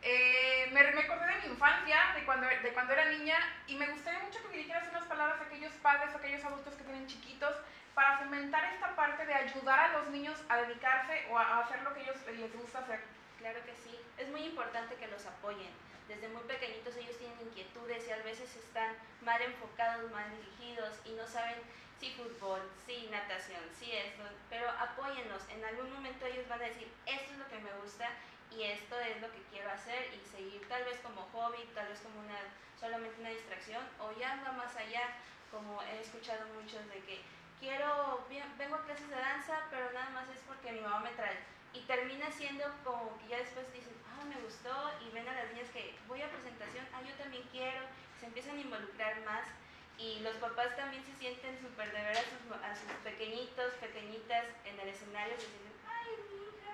eh, 0.03 0.69
me, 0.73 0.83
me 0.93 1.03
acordé 1.03 1.27
de 1.27 1.41
mi 1.43 1.47
infancia, 1.55 2.13
de 2.15 2.25
cuando, 2.25 2.47
de 2.47 2.73
cuando 2.73 2.93
era 2.93 3.05
niña, 3.07 3.37
y 3.67 3.77
me 3.77 3.87
gustaría 3.89 4.21
mucho 4.21 4.41
que 4.51 4.57
dijeras 4.57 4.89
unas 4.89 5.05
palabras 5.05 5.41
a 5.41 5.45
aquellos 5.45 5.73
padres 5.75 6.15
o 6.15 6.19
aquellos 6.19 6.45
adultos 6.45 6.75
que 6.75 6.85
tienen 6.85 7.07
chiquitos 7.07 7.55
para 7.95 8.19
fomentar 8.19 8.65
esta 8.73 8.95
parte 8.95 9.25
de 9.27 9.35
ayudar 9.35 9.79
a 9.79 9.89
los 9.89 10.09
niños 10.09 10.43
a 10.49 10.57
dedicarse 10.59 11.27
o 11.31 11.39
a, 11.39 11.43
a 11.43 11.61
hacer 11.61 11.83
lo 11.83 11.95
que 11.95 12.03
ellos 12.03 12.17
les 12.27 12.53
gusta 12.57 12.81
hacer. 12.81 13.01
Claro 13.39 13.61
que 13.65 13.75
sí. 13.75 13.99
Es 14.19 14.29
muy 14.29 14.43
importante 14.45 14.97
que 14.97 15.07
los 15.07 15.25
apoyen. 15.27 15.71
Desde 16.09 16.29
muy 16.29 16.43
pequeñitos 16.43 16.97
ellos 16.97 17.19
tienen 17.19 17.41
inquietudes 17.41 18.07
y 18.07 18.11
a 18.11 18.23
veces 18.23 18.55
están 18.57 18.95
mal 19.23 19.41
enfocados, 19.43 20.11
mal 20.13 20.31
dirigidos 20.37 20.95
y 21.05 21.11
no 21.13 21.27
saben 21.27 21.57
si 21.99 22.13
fútbol, 22.13 22.61
si 22.87 23.09
natación, 23.09 23.63
si 23.79 23.93
esto, 23.93 24.23
pero 24.49 24.71
apóyenlos. 24.71 25.43
En 25.49 25.65
algún 25.65 25.93
momento 25.93 26.27
ellos 26.27 26.49
van 26.49 26.61
a 26.63 26.67
decir, 26.67 26.89
esto 27.07 27.33
es 27.33 27.39
lo 27.39 27.49
que 27.49 27.59
me 27.59 27.73
gusta 27.83 28.11
y 28.51 28.63
esto 28.65 28.99
es 29.01 29.21
lo 29.21 29.31
que 29.33 29.43
quiero 29.51 29.71
hacer 29.71 30.13
y 30.15 30.25
seguir 30.29 30.67
tal 30.69 30.85
vez 30.85 30.99
como 31.01 31.23
hobby, 31.33 31.65
tal 31.75 31.89
vez 31.89 32.01
como 32.01 32.21
una 32.21 32.39
solamente 32.79 33.21
una 33.21 33.31
distracción 33.31 33.83
o 33.99 34.13
ya 34.19 34.43
va 34.47 34.53
más 34.53 34.77
allá, 34.77 35.17
como 35.51 35.83
he 35.83 36.01
escuchado 36.01 36.45
muchos 36.55 36.87
de 36.89 37.01
que 37.01 37.21
quiero, 37.59 38.27
vengo 38.59 38.77
a 38.77 38.85
clases 38.85 39.09
de 39.09 39.17
danza, 39.17 39.65
pero 39.71 39.91
nada 39.93 40.11
más 40.11 40.29
es 40.29 40.41
porque 40.47 40.73
mi 40.73 40.81
mamá 40.81 41.01
me 41.01 41.11
trae. 41.11 41.39
Y 41.73 41.81
termina 41.83 42.31
siendo 42.31 42.65
como 42.85 43.19
que 43.19 43.29
ya 43.29 43.39
después 43.39 43.73
dicen, 43.73 43.96
me 44.27 44.37
gustó, 44.43 44.93
y 45.01 45.11
ven 45.11 45.29
a 45.29 45.35
las 45.35 45.53
niñas 45.53 45.71
que 45.71 45.95
voy 46.09 46.23
a 46.23 46.29
presentación, 46.29 46.87
ah, 46.93 47.03
yo 47.03 47.15
también 47.15 47.43
quiero, 47.51 47.81
se 48.21 48.27
empiezan 48.27 48.57
a 48.57 48.61
involucrar 48.61 49.21
más. 49.25 49.47
Y 49.99 50.21
los 50.21 50.37
papás 50.37 50.77
también 50.77 51.03
se 51.05 51.15
sienten 51.15 51.59
súper 51.59 51.91
de 51.91 52.03
ver 52.03 52.19
a 52.19 52.21
sus, 52.21 52.45
a 52.53 52.77
sus 52.77 52.93
pequeñitos, 53.03 53.73
pequeñitas 53.81 54.45
en 54.67 54.79
el 54.79 54.89
escenario, 54.89 55.35
se 55.37 55.49
sienten, 55.49 55.73
ay, 55.89 56.11
mi 56.29 56.37
hija. 56.45 56.73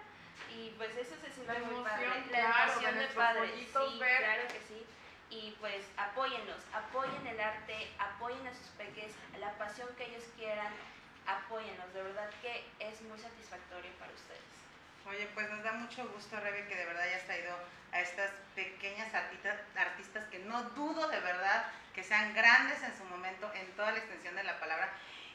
Y 0.50 0.70
pues 0.76 0.96
eso 0.96 1.14
se 1.22 1.30
siente 1.30 1.58
muy 1.60 1.84
padre. 1.84 2.08
La 2.32 2.64
emoción 2.64 2.98
de 2.98 3.06
padre. 3.14 3.52
Sí, 3.56 3.98
claro 3.98 4.48
que 4.48 4.60
sí 4.66 4.86
y 5.32 5.56
pues 5.60 5.86
apóyenlos, 5.96 6.60
apoyen 6.74 7.26
el 7.26 7.40
arte, 7.40 7.88
apoyen 7.98 8.46
a 8.46 8.52
sus 8.52 8.68
peques, 8.76 9.14
la 9.40 9.56
pasión 9.56 9.88
que 9.96 10.04
ellos 10.04 10.24
quieran, 10.36 10.72
apóyenlos, 11.26 11.92
de 11.94 12.02
verdad 12.02 12.28
que 12.42 12.66
es 12.78 13.00
muy 13.02 13.18
satisfactorio 13.18 13.90
para 13.98 14.12
ustedes. 14.12 14.51
Oye, 15.06 15.28
pues 15.34 15.50
nos 15.50 15.62
da 15.62 15.72
mucho 15.72 16.06
gusto, 16.08 16.38
Rebe, 16.40 16.66
que 16.66 16.76
de 16.76 16.84
verdad 16.84 17.02
hayas 17.02 17.24
traído 17.24 17.54
a 17.92 18.00
estas 18.00 18.30
pequeñas 18.54 19.12
artistas, 19.12 19.58
artistas 19.76 20.24
que 20.26 20.38
no 20.40 20.62
dudo 20.70 21.08
de 21.08 21.20
verdad 21.20 21.66
que 21.94 22.02
sean 22.02 22.32
grandes 22.34 22.82
en 22.82 22.96
su 22.96 23.04
momento, 23.04 23.50
en 23.54 23.70
toda 23.72 23.92
la 23.92 23.98
extensión 23.98 24.34
de 24.36 24.44
la 24.44 24.58
palabra. 24.58 24.90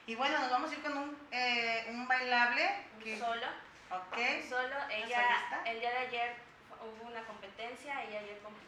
Y 0.05 0.15
bueno, 0.15 0.39
nos 0.39 0.49
vamos 0.49 0.71
a 0.71 0.73
ir 0.73 0.81
con 0.81 0.97
un, 0.97 1.27
eh, 1.31 1.85
un 1.89 2.07
bailable. 2.07 2.85
Que... 3.03 3.19
Solo. 3.19 3.47
Ok. 3.91 4.17
Solo. 4.49 4.75
Ella, 4.89 5.61
el 5.65 5.79
día 5.79 5.91
de 5.91 5.97
ayer 5.97 6.35
hubo 6.81 7.07
una 7.07 7.21
competencia, 7.25 8.03
ella 8.03 8.19
ayer 8.19 8.39
compitió 8.39 8.67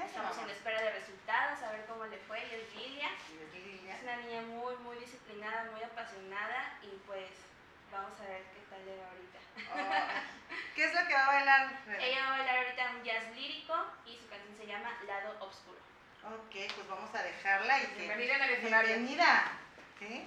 Estamos 0.00 0.38
en 0.38 0.50
espera 0.50 0.80
de 0.80 0.90
resultados, 0.92 1.62
a 1.62 1.72
ver 1.72 1.84
cómo 1.86 2.06
le 2.06 2.16
fue. 2.18 2.38
Ella 2.38 2.56
es 2.56 2.74
Lilia. 2.74 3.10
Es 3.92 4.02
una 4.02 4.16
niña 4.16 4.40
muy, 4.42 4.76
muy 4.76 4.96
disciplinada, 4.96 5.70
muy 5.70 5.82
apasionada 5.82 6.78
y 6.82 6.96
pues 7.06 7.28
vamos 7.92 8.18
a 8.20 8.24
ver 8.24 8.42
qué 8.54 8.60
tal 8.70 8.84
le 8.86 8.96
va 8.96 9.06
ahorita. 9.12 9.38
Oh. 9.70 10.74
¿Qué 10.74 10.84
es 10.84 10.94
lo 10.94 11.06
que 11.06 11.14
va 11.14 11.24
a 11.24 11.32
bailar? 11.34 11.72
Ella 12.00 12.20
va 12.20 12.26
a 12.26 12.38
bailar 12.38 12.56
ahorita 12.58 12.90
un 12.96 13.04
jazz 13.04 13.24
lírico 13.36 13.74
y 14.06 14.16
su 14.16 14.28
canción 14.28 14.56
se 14.56 14.66
llama 14.66 14.98
Lado 15.06 15.36
Obscuro. 15.40 15.78
Ok, 16.24 16.54
pues 16.74 16.88
vamos 16.88 17.14
a 17.14 17.22
dejarla 17.22 17.78
y 17.82 17.86
que... 17.86 17.98
Bienvenida 17.98 18.36
en 18.36 18.42
el 18.42 18.50
escenario. 18.50 18.88
Bienvenida. 18.88 19.52
¿Sí? 19.98 20.26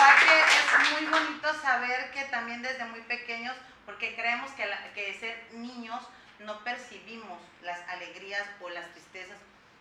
es 0.00 0.92
muy 0.92 1.10
bonito 1.10 1.52
saber 1.60 2.10
que 2.12 2.24
también 2.24 2.62
desde 2.62 2.84
muy 2.86 3.00
pequeños, 3.02 3.54
porque 3.84 4.14
creemos 4.14 4.50
que, 4.52 4.64
ser 5.18 5.48
niños 5.52 6.00
no 6.38 6.62
percibimos 6.64 7.38
las 7.62 7.80
alegrías 7.88 8.46
o 8.60 8.70
las 8.70 8.90
tristezas 8.92 9.36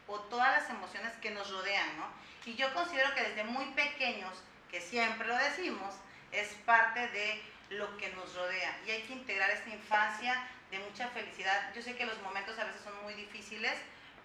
o 0.08 0.20
todas 0.22 0.52
las 0.52 0.70
emociones 0.70 1.14
que 1.22 1.32
nos 1.32 1.50
rodean, 1.52 1.98
¿no? 1.98 2.08
Y 2.46 2.56
yo 2.56 2.74
considero 2.74 3.14
que 3.14 3.22
desde 3.22 3.44
muy 3.44 3.66
pequeños, 3.68 4.34
que 4.70 4.82
siempre 4.82 5.28
lo 5.28 5.36
decimos, 5.38 5.96
es 6.32 6.50
parte 6.66 7.08
de 7.10 7.42
lo 7.70 7.98
que 7.98 8.10
nos 8.10 8.36
rodea. 8.36 8.78
Y 8.86 8.92
hay 8.92 9.04
que 9.04 9.14
integrar 9.14 9.50
esta 9.52 9.70
infancia 9.70 10.48
de 10.72 10.80
mucha 10.80 11.08
felicidad. 11.10 11.74
Yo 11.76 11.82
sé 11.82 11.96
que 11.96 12.06
los 12.06 12.20
momentos 12.22 12.58
a 12.58 12.66
veces 12.66 12.82
son 12.84 13.02
muy 13.04 13.14
difíciles, 13.14 13.74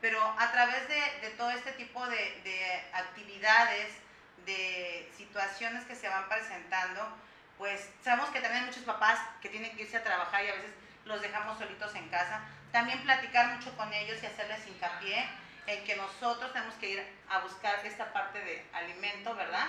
pero 0.00 0.22
a 0.22 0.52
través 0.52 0.88
de, 0.88 1.30
todo 1.36 1.50
este 1.50 1.72
tipo 1.72 2.04
de 2.06 2.90
actividades, 2.94 4.03
de 4.44 5.10
situaciones 5.16 5.84
que 5.84 5.94
se 5.94 6.08
van 6.08 6.28
presentando, 6.28 7.00
pues 7.58 7.88
sabemos 8.02 8.30
que 8.30 8.40
también 8.40 8.62
hay 8.62 8.68
muchos 8.68 8.84
papás 8.84 9.18
que 9.40 9.48
tienen 9.48 9.74
que 9.76 9.82
irse 9.82 9.96
a 9.96 10.04
trabajar 10.04 10.44
y 10.44 10.48
a 10.48 10.54
veces 10.54 10.72
los 11.04 11.20
dejamos 11.20 11.58
solitos 11.58 11.94
en 11.94 12.08
casa. 12.08 12.40
También 12.72 13.02
platicar 13.02 13.54
mucho 13.54 13.76
con 13.76 13.92
ellos 13.92 14.22
y 14.22 14.26
hacerles 14.26 14.66
hincapié 14.66 15.24
en 15.66 15.84
que 15.84 15.96
nosotros 15.96 16.52
tenemos 16.52 16.74
que 16.74 16.90
ir 16.90 17.06
a 17.28 17.38
buscar 17.40 17.84
esta 17.86 18.12
parte 18.12 18.38
de 18.40 18.66
alimento, 18.72 19.34
¿verdad? 19.34 19.66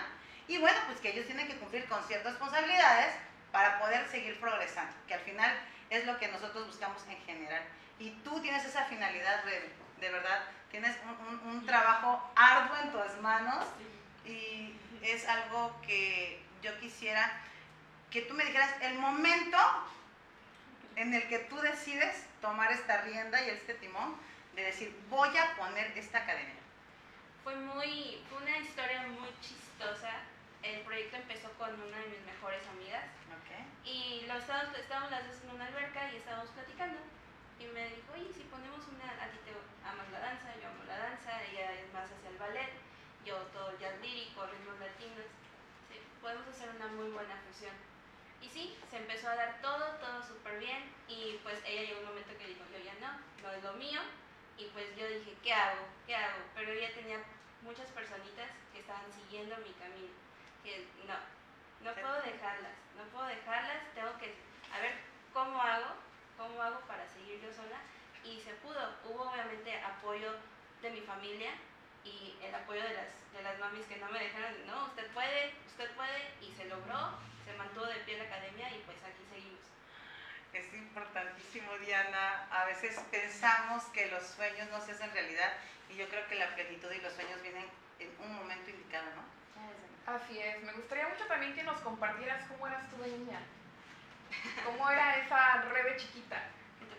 Y 0.47 0.57
bueno, 0.57 0.77
pues 0.87 0.99
que 0.99 1.09
ellos 1.09 1.25
tienen 1.25 1.47
que 1.47 1.57
cumplir 1.57 1.85
con 1.85 2.03
ciertas 2.03 2.33
responsabilidades 2.33 3.15
para 3.51 3.79
poder 3.79 4.07
seguir 4.09 4.39
progresando, 4.39 4.93
que 5.07 5.13
al 5.13 5.21
final 5.21 5.51
es 5.89 6.05
lo 6.05 6.17
que 6.19 6.27
nosotros 6.27 6.67
buscamos 6.67 7.01
en 7.07 7.17
general. 7.25 7.61
Y 7.99 8.11
tú 8.23 8.41
tienes 8.41 8.65
esa 8.65 8.83
finalidad, 8.85 9.45
Rebe, 9.45 9.71
de 10.01 10.09
verdad, 10.09 10.43
tienes 10.69 10.97
un, 11.03 11.27
un, 11.27 11.55
un 11.55 11.65
trabajo 11.65 12.31
arduo 12.35 12.75
en 12.77 12.91
tus 12.91 13.21
manos 13.21 13.65
y 14.27 14.73
es 15.01 15.27
algo 15.27 15.79
que 15.81 16.41
yo 16.61 16.77
quisiera 16.79 17.31
que 18.09 18.21
tú 18.21 18.33
me 18.33 18.45
dijeras 18.45 18.71
el 18.81 18.95
momento 18.95 19.57
en 20.95 21.13
el 21.13 21.27
que 21.27 21.39
tú 21.39 21.57
decides 21.57 22.25
tomar 22.41 22.71
esta 22.71 23.01
rienda 23.01 23.43
y 23.45 23.49
este 23.49 23.73
timón 23.75 24.15
de 24.55 24.63
decir, 24.63 24.95
voy 25.09 25.35
a 25.37 25.55
poner 25.57 25.91
esta 25.97 26.19
academia. 26.19 26.55
Fue 27.43 27.55
muy, 27.55 28.23
fue 28.29 28.41
una 28.41 28.57
historia 28.57 29.01
muy 29.07 29.29
chistosa. 29.41 30.11
El 30.63 30.81
proyecto 30.81 31.17
empezó 31.17 31.51
con 31.59 31.69
una 31.69 31.97
de 31.99 32.07
mis 32.07 32.21
mejores 32.25 32.65
amigas 32.67 33.03
Okay. 33.35 33.65
y 33.83 34.25
lo 34.27 34.37
estábamos, 34.37 34.77
estábamos 34.77 35.11
las 35.11 35.27
dos 35.27 35.41
en 35.43 35.49
una 35.55 35.65
alberca 35.67 36.09
y 36.11 36.17
estábamos 36.17 36.49
platicando. 36.51 36.97
Y 37.59 37.65
me 37.67 37.89
dijo, 37.89 38.13
oye, 38.13 38.31
si 38.33 38.43
ponemos 38.47 38.79
una, 38.87 39.11
a 39.11 39.27
ti 39.27 39.37
te 39.43 39.51
amas 39.83 40.09
la 40.11 40.19
danza, 40.19 40.55
yo 40.61 40.69
amo 40.69 40.83
la 40.87 40.97
danza, 40.97 41.43
ella 41.51 41.73
es 41.73 41.91
más 41.93 42.05
hacia 42.05 42.29
el 42.29 42.37
ballet, 42.37 42.71
yo 43.25 43.35
todo 43.51 43.77
jazz 43.79 43.99
lírico, 44.01 44.45
ritmos 44.45 44.79
latinos. 44.79 45.25
Sí, 45.89 45.99
podemos 46.21 46.47
hacer 46.47 46.69
una 46.69 46.87
muy 46.87 47.09
buena 47.09 47.35
fusión. 47.47 47.73
Y 48.41 48.47
sí, 48.47 48.77
se 48.89 48.97
empezó 48.97 49.29
a 49.29 49.35
dar 49.35 49.61
todo, 49.61 49.97
todo 49.97 50.21
súper 50.21 50.59
bien. 50.59 50.93
Y 51.07 51.39
pues 51.41 51.59
ella 51.65 51.81
llegó 51.81 51.99
un 52.01 52.07
momento 52.07 52.37
que 52.37 52.47
dijo, 52.47 52.63
yo 52.71 52.79
ya 52.79 52.93
no, 53.01 53.17
no 53.41 53.51
es 53.51 53.63
lo 53.63 53.73
mío. 53.73 53.99
Y 54.57 54.65
pues 54.67 54.95
yo 54.95 55.07
dije, 55.07 55.35
¿qué 55.43 55.51
hago? 55.51 55.81
¿Qué 56.05 56.15
hago? 56.15 56.43
Pero 56.53 56.71
ella 56.71 56.93
tenía 56.93 57.17
muchas 57.63 57.89
personitas 57.89 58.51
que 58.71 58.79
estaban 58.79 59.11
siguiendo 59.11 59.57
mi 59.57 59.73
camino. 59.73 60.13
Que 60.63 60.87
no, 61.07 61.17
no 61.81 61.93
puedo 61.93 62.21
dejarlas, 62.21 62.73
no 62.95 63.03
puedo 63.11 63.25
dejarlas, 63.27 63.93
tengo 63.93 64.17
que, 64.17 64.33
a 64.71 64.79
ver, 64.79 64.93
¿cómo 65.33 65.61
hago? 65.61 65.95
¿Cómo 66.37 66.61
hago 66.61 66.79
para 66.81 67.07
seguir 67.07 67.41
yo 67.41 67.51
sola? 67.51 67.81
Y 68.23 68.39
se 68.41 68.53
pudo. 68.55 68.95
Hubo 69.05 69.29
obviamente 69.29 69.79
apoyo 69.81 70.35
de 70.81 70.89
mi 70.91 71.01
familia 71.01 71.51
y 72.05 72.37
el 72.41 72.53
apoyo 72.53 72.81
de 72.83 72.93
las, 72.93 73.09
de 73.33 73.41
las 73.41 73.59
mamis 73.59 73.85
que 73.87 73.97
no 73.97 74.07
me 74.09 74.19
dejaron, 74.19 74.53
de, 74.53 74.65
no, 74.65 74.85
usted 74.85 75.07
puede, 75.11 75.53
usted 75.67 75.91
puede, 75.95 76.31
y 76.41 76.53
se 76.55 76.65
logró, 76.65 77.17
se 77.43 77.53
mantuvo 77.57 77.85
de 77.85 77.99
pie 78.05 78.17
la 78.17 78.25
academia 78.25 78.69
y 78.71 78.79
pues 78.85 78.97
aquí 79.03 79.25
seguimos. 79.29 79.59
Es 80.53 80.73
importantísimo, 80.73 81.77
Diana. 81.79 82.47
A 82.49 82.65
veces 82.65 82.97
pensamos 83.11 83.83
que 83.85 84.07
los 84.07 84.23
sueños 84.23 84.69
no 84.69 84.79
se 84.79 84.93
hacen 84.93 85.11
realidad 85.11 85.53
y 85.89 85.97
yo 85.97 86.07
creo 86.07 86.25
que 86.27 86.35
la 86.35 86.55
plenitud 86.55 86.91
y 86.91 87.01
los 87.01 87.13
sueños 87.13 87.41
vienen 87.41 87.65
en 87.99 88.09
un 88.19 88.35
momento 88.35 88.69
indicado, 88.69 89.07
¿no? 89.15 89.35
Así 90.05 90.39
es, 90.39 90.61
me 90.61 90.71
gustaría 90.73 91.07
mucho 91.07 91.25
también 91.25 91.55
que 91.55 91.63
nos 91.63 91.79
compartieras 91.81 92.47
cómo 92.47 92.67
eras 92.67 92.87
tú 92.91 93.01
de 93.01 93.09
niña. 93.09 93.39
¿Cómo 94.63 94.89
era 94.89 95.17
esa 95.17 95.63
Rebe 95.63 95.97
chiquita? 95.97 96.41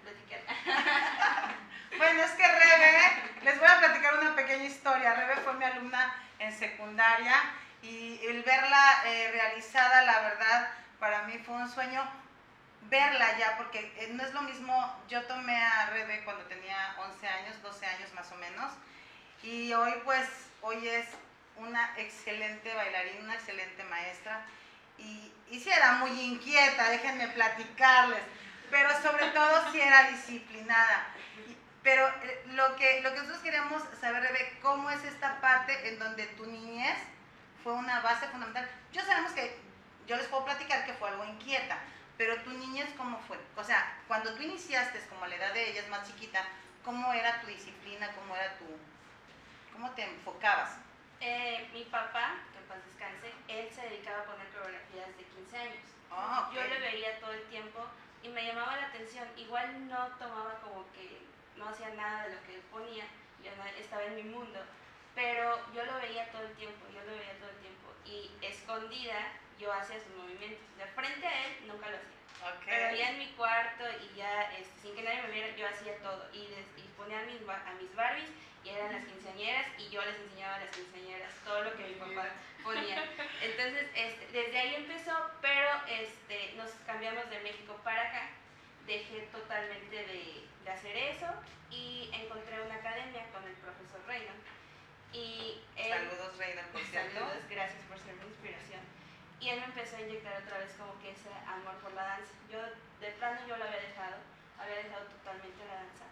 Platiqué. 0.07 0.41
Bueno, 1.99 2.23
es 2.23 2.33
que 2.33 2.47
Rebe, 2.47 3.43
les 3.43 3.59
voy 3.59 3.69
a 3.69 3.79
platicar 3.79 4.19
una 4.19 4.37
pequeña 4.37 4.65
historia. 4.65 5.15
Rebe 5.15 5.37
fue 5.37 5.55
mi 5.55 5.65
alumna 5.65 6.15
en 6.39 6.53
secundaria 6.53 7.33
y 7.81 8.21
el 8.27 8.43
verla 8.43 9.03
eh, 9.07 9.31
realizada, 9.33 10.03
la 10.03 10.21
verdad, 10.21 10.69
para 11.01 11.23
mí 11.23 11.39
fue 11.39 11.55
un 11.55 11.69
sueño 11.69 12.07
verla 12.83 13.39
ya, 13.39 13.57
porque 13.57 13.93
eh, 13.97 14.11
no 14.13 14.23
es 14.25 14.35
lo 14.35 14.43
mismo, 14.43 14.95
yo 15.09 15.25
tomé 15.25 15.57
a 15.57 15.87
Rebe 15.87 16.23
cuando 16.25 16.45
tenía 16.45 16.97
11 16.99 17.29
años, 17.29 17.63
12 17.63 17.87
años 17.87 18.13
más 18.15 18.31
o 18.31 18.37
menos, 18.37 18.73
y 19.43 19.73
hoy 19.73 19.95
pues, 20.05 20.29
hoy 20.61 20.87
es 20.87 21.07
una 21.57 21.95
excelente 21.97 22.75
bailarina, 22.75 23.25
una 23.25 23.35
excelente 23.35 23.83
maestra, 23.85 24.45
y, 24.99 25.33
y 25.51 25.61
sí 25.61 25.71
era 25.71 25.93
muy 25.93 26.11
inquieta, 26.11 26.91
déjenme 26.91 27.29
platicarles, 27.29 28.23
pero 28.71 28.91
sobre 29.03 29.27
todo 29.29 29.71
sí 29.73 29.81
era 29.81 30.11
disciplinada. 30.11 31.09
Pero 31.83 32.09
eh, 32.09 32.43
lo 32.47 32.75
que, 32.77 33.01
lo 33.03 33.13
que 33.13 33.19
nosotros 33.19 33.43
queremos 33.43 33.83
saber, 34.01 34.23
Rebe, 34.23 34.59
¿cómo 34.61 34.91
es 34.91 35.05
esta 35.05 35.41
parte 35.41 35.89
en 35.89 35.99
donde 35.99 36.27
tu 36.29 36.47
niñez 36.47 36.99
fue 37.63 37.73
una 37.75 38.01
base 38.01 38.27
fundamental? 38.29 38.69
Yo 38.93 39.03
sabemos 39.03 39.33
que, 39.33 39.57
yo 40.07 40.17
les 40.17 40.27
puedo 40.27 40.45
platicar 40.45 40.85
que 40.85 40.95
fue 40.95 41.09
algo 41.09 41.25
inquieta, 41.25 41.79
pero 42.19 42.43
tu 42.43 42.51
niñez, 42.51 42.89
¿cómo 42.97 43.21
fue? 43.29 43.39
O 43.57 43.63
sea, 43.63 43.99
cuando 44.09 44.35
tú 44.35 44.43
iniciaste, 44.43 45.01
como 45.09 45.27
la 45.27 45.37
edad 45.37 45.53
de 45.53 45.71
ella 45.71 45.83
es 45.83 45.89
más 45.89 46.07
chiquita, 46.07 46.45
¿cómo 46.85 47.13
era 47.13 47.41
tu 47.41 47.47
disciplina? 47.47 48.11
¿Cómo 48.15 48.35
era 48.35 48.57
tu, 48.59 48.65
cómo 49.73 49.91
te 49.93 50.05
enfocabas? 50.05 50.79
Eh, 51.21 51.69
mi 51.73 51.85
papá, 51.85 52.35
que 52.53 52.59
en 52.59 52.65
paz 52.65 52.79
descanse, 52.85 53.33
él 53.49 53.71
se 53.73 53.83
dedicaba 53.83 54.23
a 54.23 54.25
poner 54.25 54.49
coreografías 54.49 55.17
de 55.17 55.25
15 55.25 55.57
años. 55.57 55.85
Ah. 56.11 56.51
Yo 56.53 56.63
le 56.63 56.81
veía 56.81 57.21
todo 57.21 57.33
el 57.33 57.45
tiempo 57.45 57.87
y 58.23 58.29
me 58.29 58.45
llamaba 58.47 58.77
la 58.77 58.87
atención. 58.87 59.27
Igual 59.37 59.89
no 59.89 60.07
tomaba 60.19 60.61
como 60.61 60.85
que 60.93 61.21
no 61.57 61.69
hacía 61.69 61.91
nada 61.91 62.27
de 62.29 62.35
lo 62.35 62.43
que 62.45 62.55
él 62.57 62.63
ponía, 62.71 63.05
yo 63.43 63.51
estaba 63.79 64.05
en 64.05 64.17
mi 64.17 64.23
mundo, 64.25 64.61
pero 65.15 65.59
yo 65.75 65.85
lo 65.85 65.95
veía 65.97 66.31
todo 66.33 66.43
el 66.43 66.53
tiempo, 66.55 66.87
yo 66.93 67.01
lo 67.05 67.13
veía 67.19 67.39
todo 67.39 67.51
el 67.51 67.57
tiempo. 67.59 67.93
Y 68.05 68.31
escondida 68.45 69.33
yo 69.59 69.73
hacía 69.73 69.99
sus 70.01 70.15
movimientos. 70.17 70.61
De 70.77 70.87
frente 70.87 71.27
a 71.27 71.47
él 71.47 71.67
nunca 71.67 71.89
lo 71.91 71.97
hacía. 71.97 72.17
Ok. 72.51 72.63
Pero 72.67 72.95
ya 72.97 73.11
en 73.11 73.19
mi 73.19 73.29
cuarto 73.33 73.85
y 74.05 74.17
ya 74.17 74.43
este, 74.53 74.81
sin 74.81 74.95
que 74.95 75.03
nadie 75.03 75.23
me 75.23 75.31
viera, 75.31 75.57
yo 75.57 75.67
hacía 75.67 75.97
todo. 76.03 76.29
Y, 76.33 76.47
des- 76.49 76.69
y 76.77 76.83
ponía 76.97 77.21
a 77.21 77.25
mis, 77.25 77.41
a 77.49 77.73
mis 77.81 77.95
Barbies 77.95 78.29
y 78.67 78.71
eran 78.71 78.93
las 78.93 79.05
quinceañeras 79.05 79.67
y 79.79 79.89
yo 79.91 80.05
les 80.05 80.19
enseñaba 80.19 80.57
a 80.57 80.59
las 80.59 80.71
quinceañeras 80.71 81.33
todo 81.45 81.63
lo 81.63 81.77
que 81.77 81.87
mi 81.87 81.95
papá 81.95 82.31
ponía. 82.65 83.05
Entonces, 83.41 83.87
este, 83.95 84.27
desde 84.33 84.59
ahí 84.59 84.75
empezó, 84.75 85.15
pero 85.41 85.71
este, 85.87 86.55
nos 86.57 86.71
cambiamos 86.85 87.31
de 87.31 87.39
México 87.41 87.79
para 87.85 88.03
acá. 88.03 88.31
Dejé 88.87 89.29
totalmente 89.31 89.97
de, 89.97 90.43
de 90.65 90.71
hacer 90.71 90.97
eso 90.97 91.27
y 91.71 92.11
encontré 92.13 92.61
una 92.61 92.75
academia 92.75 93.31
con 93.31 93.45
el 93.45 93.55
profesor 93.55 94.03
Reynolds. 94.07 94.51
Y 95.13 95.63
él, 95.77 95.91
Saludos, 95.91 96.37
Reina, 96.37 96.63
por 96.73 96.83
cierto. 96.83 97.15
Saludos, 97.15 97.49
gracias 97.49 97.83
por 97.89 97.99
ser 97.99 98.15
mi 98.17 98.27
inspiración. 98.27 98.83
Y 99.39 99.51
él 99.51 99.61
me 99.61 99.67
empezó 99.67 99.97
a 99.97 100.01
inyectar 100.01 100.43
otra 100.43 100.59
vez 100.59 100.75
como 100.75 100.99
que 100.99 101.11
ese 101.11 101.31
amor 101.47 101.75
por 101.83 101.93
la 101.95 102.19
danza. 102.19 102.35
Yo, 102.51 102.59
de 102.99 103.13
plano, 103.15 103.39
yo 103.47 103.57
lo 103.57 103.65
había 103.65 103.79
dejado, 103.79 104.19
había 104.59 104.83
dejado 104.83 105.07
totalmente 105.07 105.63
la 105.67 105.87
danza, 105.87 106.05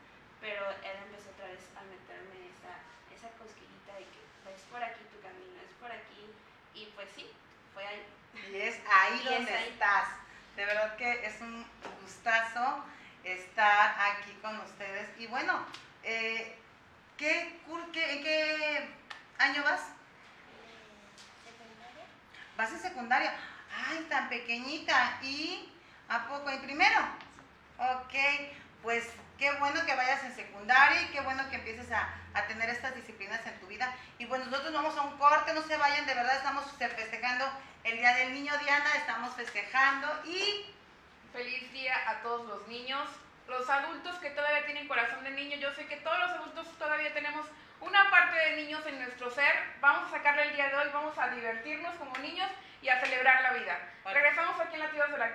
pero 0.44 0.68
él 0.84 0.96
empezó 1.08 1.30
otra 1.32 1.46
vez 1.48 1.64
a 1.72 1.80
meterme 1.88 2.52
esa, 2.52 2.76
esa 3.16 3.32
cosquillita 3.40 3.94
de 3.96 4.04
que 4.12 4.20
es 4.52 4.60
por 4.70 4.82
aquí 4.84 5.00
tu 5.08 5.16
camino, 5.24 5.56
es 5.64 5.72
por 5.80 5.90
aquí. 5.90 6.28
Y 6.74 6.92
pues 6.94 7.08
sí, 7.16 7.32
fue 7.72 7.86
ahí. 7.86 8.04
Y 8.52 8.56
es 8.60 8.76
ahí 8.92 9.20
Y 9.24 9.28
es 9.28 9.32
donde 9.32 9.54
ahí. 9.54 9.68
estás. 9.70 10.08
De 10.56 10.66
verdad 10.66 10.96
que 10.96 11.24
es 11.26 11.40
un 11.40 11.64
gustazo 12.02 12.84
estar 13.24 13.96
aquí 14.12 14.32
con 14.42 14.60
ustedes. 14.60 15.08
Y 15.18 15.26
bueno, 15.28 15.64
eh, 16.02 16.58
¿qué, 17.16 17.58
cur- 17.66 17.90
qué- 17.90 18.12
¿en 18.12 18.22
qué 18.22 18.88
año 19.38 19.62
vas? 19.64 19.80
secundaria. 21.42 22.04
Vas 22.58 22.70
en 22.72 22.80
secundaria. 22.80 23.34
Ay, 23.88 24.06
tan 24.10 24.28
pequeñita. 24.28 25.18
¿Y 25.22 25.72
a 26.08 26.28
poco 26.28 26.50
en 26.50 26.60
primero? 26.60 27.00
Ok, 27.78 28.14
pues 28.82 29.08
qué 29.38 29.52
bueno 29.58 29.84
que 29.84 29.94
vayas 29.94 30.24
en 30.24 30.34
secundaria 30.34 31.02
y 31.02 31.06
qué 31.06 31.20
bueno 31.20 31.48
que 31.50 31.56
empieces 31.56 31.90
a, 31.92 32.14
a 32.34 32.46
tener 32.46 32.70
estas 32.70 32.94
disciplinas 32.94 33.44
en 33.46 33.58
tu 33.60 33.66
vida. 33.66 33.94
Y 34.18 34.26
bueno, 34.26 34.44
nosotros 34.46 34.72
vamos 34.72 34.96
a 34.96 35.02
un 35.02 35.18
corte, 35.18 35.54
no 35.54 35.62
se 35.62 35.76
vayan, 35.76 36.06
de 36.06 36.14
verdad 36.14 36.36
estamos 36.36 36.64
festejando 36.78 37.44
el 37.84 37.98
Día 37.98 38.14
del 38.14 38.34
Niño, 38.34 38.56
Diana, 38.58 38.90
estamos 38.96 39.34
festejando 39.34 40.08
y 40.24 40.74
Feliz 41.34 41.72
día 41.72 41.96
a 42.08 42.22
todos 42.22 42.46
los 42.46 42.68
niños, 42.68 43.08
los 43.48 43.68
adultos 43.68 44.14
que 44.20 44.30
todavía 44.30 44.64
tienen 44.66 44.86
corazón 44.86 45.24
de 45.24 45.32
niño. 45.32 45.56
Yo 45.56 45.74
sé 45.74 45.84
que 45.86 45.96
todos 45.96 46.16
los 46.20 46.30
adultos 46.30 46.68
todavía 46.78 47.12
tenemos 47.12 47.44
una 47.80 48.08
parte 48.08 48.36
de 48.36 48.62
niños 48.62 48.86
en 48.86 49.00
nuestro 49.00 49.28
ser. 49.32 49.52
Vamos 49.80 50.06
a 50.08 50.18
sacarle 50.18 50.44
el 50.44 50.54
día 50.54 50.68
de 50.68 50.76
hoy, 50.76 50.90
vamos 50.92 51.18
a 51.18 51.30
divertirnos 51.30 51.96
como 51.96 52.16
niños 52.18 52.48
y 52.82 52.88
a 52.88 53.00
celebrar 53.00 53.42
la 53.42 53.52
vida. 53.54 53.76
Vale. 54.04 54.20
Regresamos 54.20 54.60
aquí 54.60 54.74
en 54.74 54.80
Latidos 54.82 55.10
de 55.10 55.18
la 55.18 55.34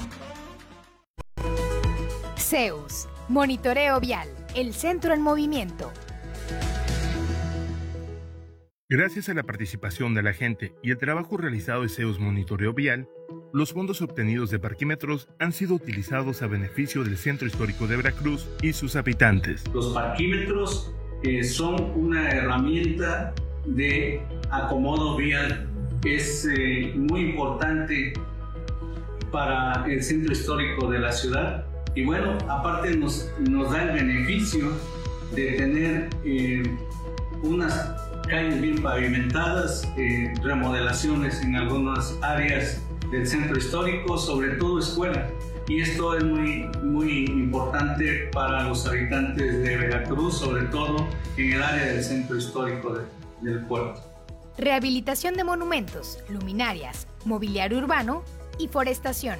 Zeus, 2.51 3.07
Monitoreo 3.29 4.01
Vial, 4.01 4.27
el 4.57 4.73
centro 4.73 5.13
en 5.13 5.21
movimiento. 5.21 5.89
Gracias 8.89 9.29
a 9.29 9.33
la 9.33 9.43
participación 9.43 10.13
de 10.13 10.21
la 10.21 10.33
gente 10.33 10.75
y 10.83 10.91
el 10.91 10.97
trabajo 10.97 11.37
realizado 11.37 11.83
de 11.83 11.87
Zeus 11.87 12.19
Monitoreo 12.19 12.73
Vial, 12.73 13.07
los 13.53 13.71
fondos 13.71 14.01
obtenidos 14.01 14.51
de 14.51 14.59
parquímetros 14.59 15.29
han 15.39 15.53
sido 15.53 15.75
utilizados 15.75 16.41
a 16.41 16.47
beneficio 16.47 17.05
del 17.05 17.15
Centro 17.15 17.47
Histórico 17.47 17.87
de 17.87 17.95
Veracruz 17.95 18.49
y 18.61 18.73
sus 18.73 18.97
habitantes. 18.97 19.63
Los 19.73 19.93
parquímetros 19.93 20.93
eh, 21.23 21.45
son 21.45 21.75
una 21.97 22.31
herramienta 22.31 23.33
de 23.65 24.21
acomodo 24.49 25.15
vial. 25.15 25.69
Es 26.03 26.45
eh, 26.53 26.91
muy 26.97 27.29
importante 27.29 28.11
para 29.31 29.85
el 29.85 30.03
centro 30.03 30.33
histórico 30.33 30.91
de 30.91 30.99
la 30.99 31.13
ciudad 31.13 31.70
y 31.95 32.05
bueno, 32.05 32.37
aparte 32.47 32.95
nos, 32.95 33.29
nos 33.39 33.71
da 33.71 33.83
el 33.83 33.91
beneficio 33.91 34.71
de 35.35 35.51
tener 35.53 36.09
eh, 36.23 36.63
unas 37.43 37.73
calles 38.27 38.61
bien 38.61 38.81
pavimentadas, 38.81 39.87
eh, 39.97 40.33
remodelaciones 40.41 41.41
en 41.41 41.55
algunas 41.55 42.17
áreas 42.21 42.81
del 43.11 43.27
centro 43.27 43.57
histórico, 43.57 44.17
sobre 44.17 44.55
todo 44.55 44.79
escuela. 44.79 45.29
Y 45.67 45.81
esto 45.81 46.17
es 46.17 46.23
muy, 46.23 46.65
muy 46.83 47.25
importante 47.25 48.29
para 48.33 48.63
los 48.63 48.85
habitantes 48.87 49.61
de 49.63 49.77
Veracruz, 49.77 50.39
sobre 50.39 50.63
todo 50.65 51.07
en 51.37 51.53
el 51.53 51.63
área 51.63 51.85
del 51.85 52.03
centro 52.03 52.37
histórico 52.37 52.97
del 53.41 53.65
puerto. 53.65 54.01
Rehabilitación 54.57 55.35
de 55.35 55.43
monumentos, 55.43 56.19
luminarias, 56.29 57.07
mobiliario 57.25 57.77
urbano 57.77 58.23
y 58.59 58.67
forestación. 58.67 59.39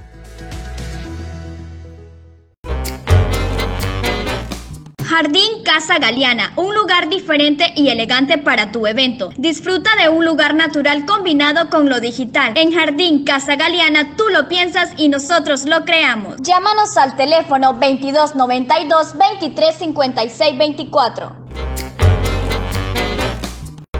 Jardín 5.11 5.61
Casa 5.65 5.99
Galeana, 5.99 6.53
un 6.55 6.73
lugar 6.73 7.09
diferente 7.09 7.73
y 7.75 7.89
elegante 7.89 8.37
para 8.37 8.71
tu 8.71 8.87
evento. 8.87 9.31
Disfruta 9.35 9.93
de 9.97 10.07
un 10.07 10.23
lugar 10.23 10.55
natural 10.55 11.05
combinado 11.05 11.69
con 11.69 11.89
lo 11.89 11.99
digital. 11.99 12.53
En 12.55 12.73
Jardín 12.73 13.25
Casa 13.25 13.57
Galeana 13.57 14.15
tú 14.15 14.29
lo 14.29 14.47
piensas 14.47 14.93
y 14.95 15.09
nosotros 15.09 15.65
lo 15.65 15.83
creamos. 15.83 16.37
Llámanos 16.39 16.95
al 16.95 17.17
teléfono 17.17 17.73
2292 17.73 19.17
2356 19.17 20.57
24. 20.57 21.35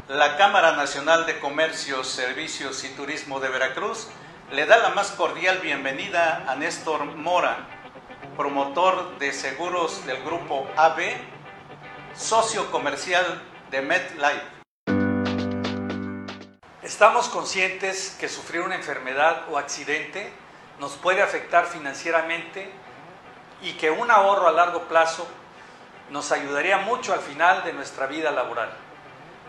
La 0.07 0.37
Cámara 0.37 0.77
Nacional 0.77 1.25
de 1.25 1.39
Comercio, 1.39 2.05
Servicios 2.05 2.85
y 2.85 2.87
Turismo 2.95 3.41
de 3.41 3.49
Veracruz 3.49 4.07
le 4.53 4.65
da 4.65 4.77
la 4.77 4.91
más 4.91 5.11
cordial 5.11 5.59
bienvenida 5.61 6.45
a 6.47 6.55
Néstor 6.55 7.03
Mora, 7.17 7.80
promotor 8.35 9.17
de 9.19 9.33
seguros 9.33 10.05
del 10.05 10.23
grupo 10.23 10.67
AB, 10.77 11.01
socio 12.15 12.71
comercial 12.71 13.41
de 13.69 13.81
MedLife. 13.81 14.61
Estamos 16.81 17.29
conscientes 17.29 18.15
que 18.19 18.29
sufrir 18.29 18.61
una 18.61 18.75
enfermedad 18.75 19.43
o 19.49 19.57
accidente 19.57 20.31
nos 20.79 20.93
puede 20.93 21.21
afectar 21.21 21.67
financieramente 21.67 22.71
y 23.61 23.73
que 23.73 23.91
un 23.91 24.09
ahorro 24.09 24.47
a 24.47 24.51
largo 24.51 24.83
plazo 24.87 25.27
nos 26.09 26.31
ayudaría 26.31 26.77
mucho 26.77 27.13
al 27.13 27.19
final 27.19 27.63
de 27.63 27.73
nuestra 27.73 28.07
vida 28.07 28.31
laboral. 28.31 28.71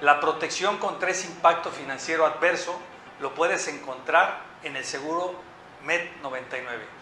La 0.00 0.20
protección 0.20 0.78
contra 0.78 1.10
ese 1.10 1.28
impacto 1.28 1.70
financiero 1.70 2.26
adverso 2.26 2.78
lo 3.20 3.34
puedes 3.34 3.68
encontrar 3.68 4.40
en 4.62 4.76
el 4.76 4.84
seguro 4.84 5.34
MED 5.84 6.02
99. 6.22 7.01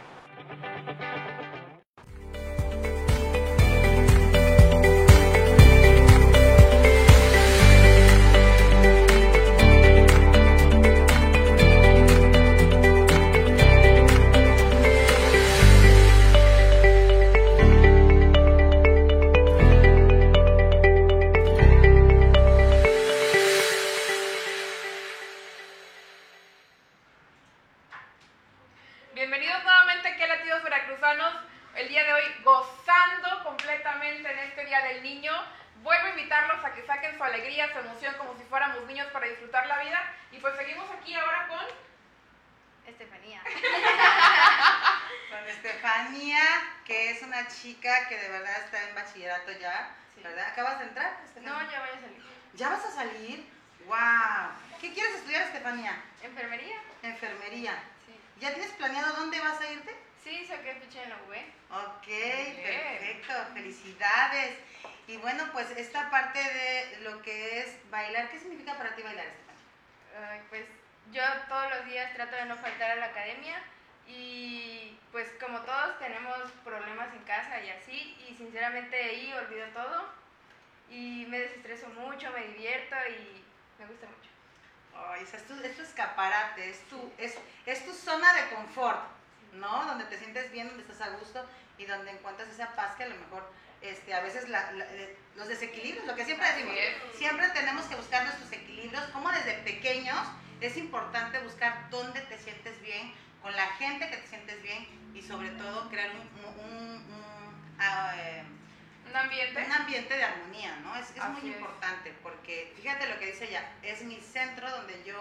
La 60.81 61.15
UB. 61.27 61.35
Ok, 61.85 62.07
perfecto, 62.07 63.33
felicidades. 63.53 64.57
Y 65.07 65.17
bueno, 65.17 65.43
pues 65.53 65.69
esta 65.77 66.09
parte 66.09 66.39
de 66.39 66.99
lo 67.01 67.21
que 67.21 67.59
es 67.59 67.89
bailar, 67.91 68.29
¿qué 68.29 68.39
significa 68.39 68.75
para 68.77 68.95
ti 68.95 69.03
bailar? 69.03 69.27
Ay, 70.29 70.41
pues 70.49 70.65
yo 71.11 71.21
todos 71.47 71.69
los 71.69 71.85
días 71.85 72.13
trato 72.13 72.35
de 72.35 72.45
no 72.45 72.57
faltar 72.57 72.91
a 72.91 72.95
la 72.95 73.05
academia 73.07 73.61
Y 74.07 74.97
pues 75.11 75.29
como 75.39 75.59
todos 75.61 75.99
tenemos 75.99 76.51
problemas 76.63 77.13
en 77.13 77.23
casa 77.23 77.61
y 77.61 77.69
así, 77.69 78.17
y 78.27 78.35
sinceramente 78.35 78.95
ahí 78.95 79.31
olvido 79.33 79.67
todo 79.67 80.09
y 80.89 81.25
me 81.29 81.39
desestreso 81.39 81.87
mucho, 81.89 82.31
me 82.31 82.47
divierto 82.47 82.95
y 83.07 83.43
me 83.79 83.85
gusta 83.85 84.07
mucho. 84.07 84.29
Ay, 84.93 85.23
o 85.23 85.27
sea, 85.27 85.39
es, 85.39 85.47
tu, 85.47 85.53
es 85.63 85.75
tu 85.75 85.83
escaparate, 85.83 86.69
es 86.69 86.81
tu, 86.89 87.11
es, 87.17 87.37
es 87.65 87.85
tu 87.85 87.93
zona 87.93 88.33
de 88.33 88.49
confort, 88.49 89.20
¿no? 89.53 89.85
Donde 89.85 90.05
te 90.05 90.17
sientes 90.17 90.51
bien, 90.51 90.67
donde 90.67 90.83
estás 90.83 91.01
a 91.01 91.09
gusto 91.17 91.45
y 91.77 91.85
donde 91.85 92.11
encuentras 92.11 92.49
esa 92.49 92.75
paz 92.75 92.95
que 92.95 93.03
a 93.03 93.07
lo 93.09 93.15
mejor 93.15 93.49
este, 93.81 94.13
a 94.13 94.19
veces 94.21 94.47
la- 94.49 94.71
la- 94.73 94.85
eh, 94.85 95.17
los 95.35 95.47
desequilibrios, 95.47 96.05
lo 96.05 96.15
que 96.15 96.25
siempre 96.25 96.47
decimos, 96.51 96.75
siempre 97.15 97.47
tenemos 97.49 97.85
que 97.85 97.95
buscar 97.95 98.23
nuestros 98.25 98.51
equilibrios, 98.51 99.03
como 99.05 99.31
desde 99.31 99.53
pequeños 99.63 100.19
es 100.61 100.77
importante 100.77 101.39
buscar 101.39 101.89
dónde 101.89 102.21
te 102.21 102.37
sientes 102.37 102.79
bien, 102.81 103.11
con 103.41 103.55
la 103.55 103.65
gente 103.77 104.07
que 104.11 104.17
te 104.17 104.27
sientes 104.27 104.61
bien 104.61 104.87
y 105.15 105.21
sobre 105.23 105.49
todo 105.51 105.89
crear 105.89 106.11
un, 106.11 106.19
un- 106.19 106.59
un, 106.59 107.11
Un 109.09 109.15
ambiente. 109.17 109.65
un 109.65 109.71
ambiente 109.71 110.15
de 110.15 110.23
armonía, 110.23 110.75
¿no? 110.83 110.95
Es, 110.95 111.09
es 111.09 111.23
muy 111.29 111.49
es. 111.49 111.57
importante 111.57 112.13
porque 112.21 112.71
fíjate 112.77 113.09
lo 113.09 113.17
que 113.19 113.25
dice 113.31 113.45
ella, 113.49 113.67
es 113.81 114.03
mi 114.03 114.21
centro 114.21 114.69
donde 114.69 115.03
yo 115.03 115.17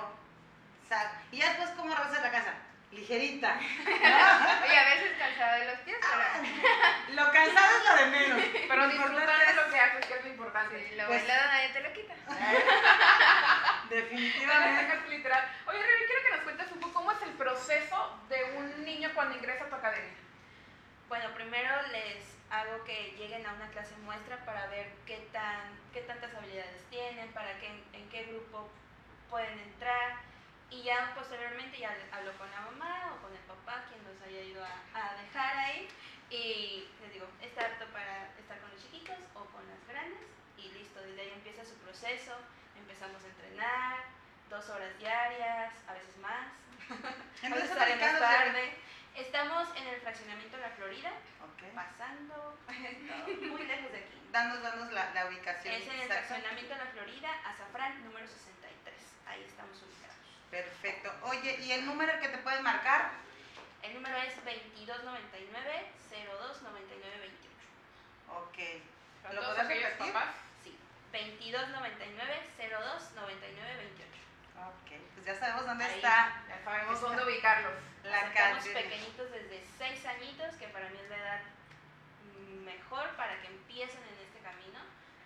saco. 0.89 1.15
Y 1.33 1.39
ya 1.39 1.49
después, 1.49 1.71
¿cómo 1.71 1.95
regresas 1.95 2.19
a 2.19 2.23
la 2.23 2.31
casa? 2.31 2.55
Ligerita. 2.93 3.55
¿no? 3.85 4.65
Oye, 4.65 4.79
a 4.79 4.85
veces 4.85 5.17
cansada 5.19 5.57
de 5.59 5.65
los 5.67 5.79
pies, 5.81 5.99
pero... 6.01 7.15
Lo 7.25 7.33
cansado 7.33 7.77
es 7.79 7.85
lo 7.85 7.97
de 7.97 8.07
menos. 8.11 8.41
Pero 8.69 8.87
Lo 8.87 8.93
importante 8.93 9.55
lo 9.55 9.71
que 9.71 9.81
haces, 9.81 10.07
que 10.07 10.15
es 10.15 10.25
lo 10.25 10.31
importante. 10.31 10.89
Sí, 10.89 10.95
lo 10.97 11.07
Pues- 11.07 11.21
bailado 11.27 11.47
nadie 11.53 11.69
te 11.71 11.81
lo 11.83 11.93
quita. 11.93 12.15
Definitivamente. 13.91 14.95
Es 14.95 15.09
literal. 15.11 15.45
Oye, 15.67 15.83
Rebe, 15.83 16.07
quiero 16.07 16.23
que 16.23 16.31
nos 16.31 16.41
cuentes 16.41 16.73
un 16.73 16.81
poco 16.81 16.93
cómo 16.95 17.13
es 17.13 17.23
el 17.23 17.31
proceso 17.31 18.21
de 18.29 18.45
un 18.57 18.85
niño 18.85 19.11
cuando 19.15 19.37
ingresa 19.37 19.65
a 19.65 19.69
tu 19.69 19.75
academia. 19.75 20.15
Bueno, 21.09 21.35
primero 21.35 21.83
les 21.93 22.25
hago 22.51 22.85
que 22.85 23.15
lleguen 23.19 23.45
a 23.47 23.55
una 23.55 23.69
clase 23.71 23.97
muestra 24.05 24.37
para 24.45 24.67
ver 24.67 24.93
qué, 25.07 25.17
tan, 25.33 25.61
qué 25.93 26.01
tantas 26.03 26.33
habilidades 26.35 26.85
tienen, 26.91 27.33
para 27.33 27.59
qué, 27.59 27.67
en 27.93 28.09
qué 28.11 28.25
grupo 28.25 28.71
pueden 29.29 29.59
entrar. 29.59 30.19
Y 30.71 30.83
ya 30.83 31.13
posteriormente 31.15 31.79
ya 31.79 31.97
hablo 32.13 32.33
con 32.39 32.51
la 32.51 32.61
mamá 32.61 33.15
o 33.15 33.23
con 33.23 33.33
el 33.33 33.43
papá, 33.43 33.85
quien 33.89 34.03
los 34.05 34.21
haya 34.23 34.41
ido 34.41 34.65
a, 34.65 34.75
a 34.95 35.15
dejar 35.23 35.57
ahí. 35.57 35.89
Y 36.31 36.89
les 37.03 37.13
digo, 37.13 37.27
está 37.43 37.67
apto 37.67 37.87
para 37.87 38.31
estar 38.39 38.59
con 38.61 38.71
los 38.71 38.81
chiquitos 38.81 39.19
o 39.35 39.45
con 39.47 39.67
las 39.69 39.85
grandes. 39.89 40.21
Y 40.57 40.71
listo, 40.71 41.01
desde 41.01 41.23
ahí 41.23 41.33
empieza 41.35 41.65
su 41.65 41.75
proceso. 41.79 42.37
Empezamos 42.77 43.23
a 43.25 43.27
entrenar, 43.27 44.05
dos 44.49 44.69
horas 44.69 44.97
diarias, 44.99 45.75
a 45.89 45.95
veces 45.95 46.17
más. 46.19 46.47
a 46.91 47.47
¿En 47.47 47.51
dónde 47.51 47.63
veces 47.63 47.77
salimos 47.77 48.21
tarde. 48.21 48.75
Estamos 49.17 49.69
en 49.77 49.87
el 49.89 50.01
fraccionamiento 50.01 50.57
de 50.57 50.63
la 50.63 50.71
Florida, 50.71 51.13
pasando, 51.75 52.57
muy 52.69 53.67
lejos 53.67 53.93
de 53.93 53.99
aquí. 53.99 54.21
Danos, 54.31 54.63
danos 54.63 54.93
la, 54.93 55.13
la 55.15 55.27
ubicación. 55.27 55.75
Es 55.75 55.87
en 55.89 56.01
el 56.01 56.07
fraccionamiento 56.09 56.73
de 56.75 56.79
la 56.79 56.91
Florida, 56.91 57.29
Azafrán, 57.45 58.05
número 58.05 58.27
63. 58.27 58.95
Ahí 59.27 59.43
estamos 59.45 59.83
ubicados. 59.83 60.20
Perfecto. 60.51 61.13
Oye, 61.25 61.59
¿y 61.61 61.73
el 61.73 61.87
número 61.87 62.13
que 62.21 62.29
te 62.29 62.39
pueden 62.39 62.63
marcar? 62.63 63.11
El 63.83 63.95
número 63.95 64.17
es 64.19 64.35
2299 64.37 65.87
029928. 66.11 67.49
Ok. 68.29 68.59
¿Lo 69.33 69.41
todos 69.41 69.47
podrás 69.51 69.69
repetir? 69.69 70.13
papás. 70.13 70.35
Sí, 70.65 70.77
2299 71.13 72.41
029928. 72.59 74.11
Ok, 74.61 74.91
pues 75.15 75.25
ya 75.25 75.39
sabemos 75.39 75.65
dónde 75.67 75.85
Ahí. 75.85 75.95
está 75.97 76.43
Ya 76.49 76.59
sabemos 76.65 76.95
Está. 76.97 77.07
dónde 77.09 77.25
ubicarlos. 77.25 77.73
la 78.05 78.21
cátedra. 78.33 78.75
pequeñitos 78.83 79.31
desde 79.31 79.65
6 79.79 80.07
añitos, 80.07 80.55
que 80.57 80.69
para 80.69 80.89
mí 80.91 80.99
es 81.03 81.09
la 81.09 81.17
edad 81.17 81.41
mejor 82.65 83.09
para 83.17 83.41
que 83.41 83.47
empiecen 83.49 84.03
en 84.03 84.19
este 84.27 84.39
camino. 84.41 84.81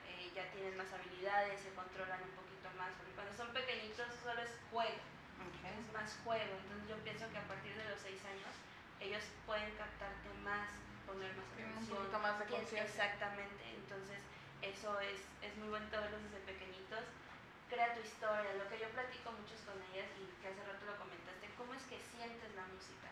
Eh, 0.07 0.31
ya 0.35 0.45
tienen 0.53 0.77
más 0.77 0.93
habilidades, 0.93 1.61
se 1.61 1.71
controlan 1.75 2.23
un 2.23 2.31
poquito 2.31 2.71
más, 2.77 2.91
porque 2.99 3.13
cuando 3.15 3.33
son 3.37 3.53
pequeñitos 3.53 4.07
solo 4.23 4.41
es 4.43 4.51
juego, 4.71 4.95
es 5.67 5.93
más 5.93 6.11
juego. 6.25 6.55
Entonces 6.63 6.89
yo 6.89 6.97
pienso 7.05 7.29
que 7.31 7.39
a 7.39 7.47
partir 7.49 7.75
de 7.77 7.85
los 7.89 8.01
6 8.01 8.19
años 8.27 8.53
ellos 9.01 9.25
pueden 9.47 9.71
captarte 9.77 10.29
más, 10.45 10.69
poner 11.07 11.33
más 11.37 11.47
Tienen 11.57 11.73
un 11.73 11.79
atención. 11.85 11.99
poquito 11.99 12.19
más 12.21 12.35
de 12.39 12.45
conciencia. 12.47 12.83
Exactamente, 12.85 13.63
entonces 13.75 14.21
eso 14.63 15.01
es, 15.01 15.21
es 15.43 15.53
muy 15.61 15.69
bonito 15.69 15.97
verlos 16.01 16.23
desde 16.31 16.41
pequeñitos. 16.49 17.05
Crea 17.69 17.95
tu 17.97 18.01
historia, 18.01 18.55
lo 18.61 18.69
que 18.69 18.79
yo 18.79 18.89
platico 18.93 19.33
muchos 19.33 19.61
con 19.65 19.77
ellas 19.93 20.09
y 20.21 20.25
que 20.41 20.49
hace 20.49 20.63
rato 20.65 20.85
lo 20.85 20.97
comentaste, 21.01 21.49
¿cómo 21.57 21.75
es 21.75 21.83
que 21.89 21.99
sientes 22.01 22.53
la 22.55 22.65
música? 22.69 23.09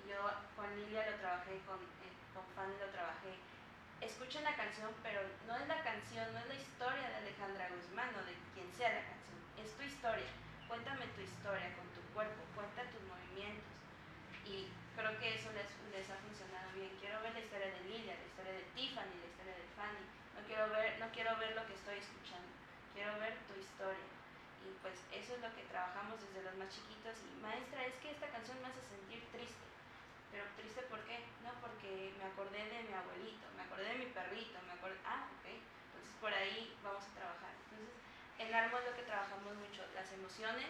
Y 0.00 0.08
yo 0.10 0.18
con 0.56 0.68
Lilia 0.74 1.06
lo 1.12 1.16
trabajé, 1.20 1.60
con, 1.68 1.78
eh, 2.02 2.12
con 2.34 2.42
Fanny 2.56 2.74
lo 2.80 2.88
trabajé. 2.90 3.36
Escuchen 4.00 4.42
la 4.42 4.56
canción, 4.56 4.90
pero 5.04 5.20
no 5.46 5.54
es 5.56 5.68
la 5.68 5.80
canción, 5.84 6.26
no 6.34 6.40
es 6.40 6.48
la 6.48 6.54
historia 6.58 7.08
de 7.08 7.16
Alejandra 7.22 7.68
Guzmán 7.70 8.10
o 8.18 8.24
de 8.26 8.34
quien 8.52 8.66
sea 8.74 8.90
la 8.90 9.04
canción, 9.06 9.38
es 9.62 9.70
tu 9.76 9.82
historia. 9.84 10.32
Cuéntame 10.72 11.04
tu 11.12 11.20
historia 11.20 11.68
con 11.76 11.84
tu 11.92 12.00
cuerpo, 12.16 12.48
cuenta 12.56 12.80
tus 12.88 13.04
movimientos. 13.04 13.76
Y 14.48 14.72
creo 14.96 15.12
que 15.20 15.36
eso 15.36 15.52
les, 15.52 15.68
ha 16.08 16.16
funcionado 16.24 16.72
bien. 16.72 16.96
Quiero 16.96 17.20
ver 17.20 17.36
la 17.36 17.44
historia 17.44 17.76
de 17.76 17.84
Lilia, 17.92 18.16
la 18.16 18.24
historia 18.24 18.56
de 18.56 18.64
Tiffany, 18.72 19.20
la 19.20 19.28
historia 19.28 19.52
de 19.52 19.68
Fanny. 19.76 20.00
No 20.32 20.40
quiero 20.48 20.72
ver, 20.72 20.96
no 20.96 21.12
quiero 21.12 21.36
ver 21.36 21.52
lo 21.52 21.68
que 21.68 21.76
estoy 21.76 22.00
escuchando, 22.00 22.48
quiero 22.96 23.20
ver 23.20 23.36
tu 23.44 23.52
historia. 23.60 24.08
Y 24.64 24.72
pues 24.80 24.96
eso 25.12 25.36
es 25.36 25.44
lo 25.44 25.52
que 25.52 25.68
trabajamos 25.68 26.16
desde 26.24 26.40
los 26.40 26.56
más 26.56 26.72
chiquitos. 26.72 27.20
Y 27.20 27.36
maestra, 27.44 27.84
es 27.84 28.00
que 28.00 28.16
esta 28.16 28.32
canción 28.32 28.56
me 28.64 28.72
hace 28.72 28.80
sentir 28.80 29.28
triste. 29.28 29.68
Pero 30.32 30.48
triste 30.56 30.88
¿por 30.88 31.04
qué? 31.04 31.20
No, 31.44 31.52
porque 31.60 32.16
me 32.16 32.32
acordé 32.32 32.64
de 32.72 32.88
mi 32.88 32.96
abuelito, 32.96 33.44
me 33.60 33.68
acordé 33.68 33.92
de 33.92 34.00
mi 34.00 34.08
perrito, 34.08 34.56
me 34.64 34.72
acordé... 34.72 34.96
Ah, 35.04 35.28
ok. 35.36 35.52
Entonces 35.52 36.16
por 36.16 36.32
ahí 36.32 36.72
vamos 36.80 37.04
a 37.04 37.12
trabajar. 37.12 37.61
En 38.42 38.52
Armo 38.52 38.78
es 38.78 38.84
lo 38.90 38.96
que 38.96 39.06
trabajamos 39.06 39.54
mucho, 39.54 39.86
las 39.94 40.10
emociones 40.10 40.66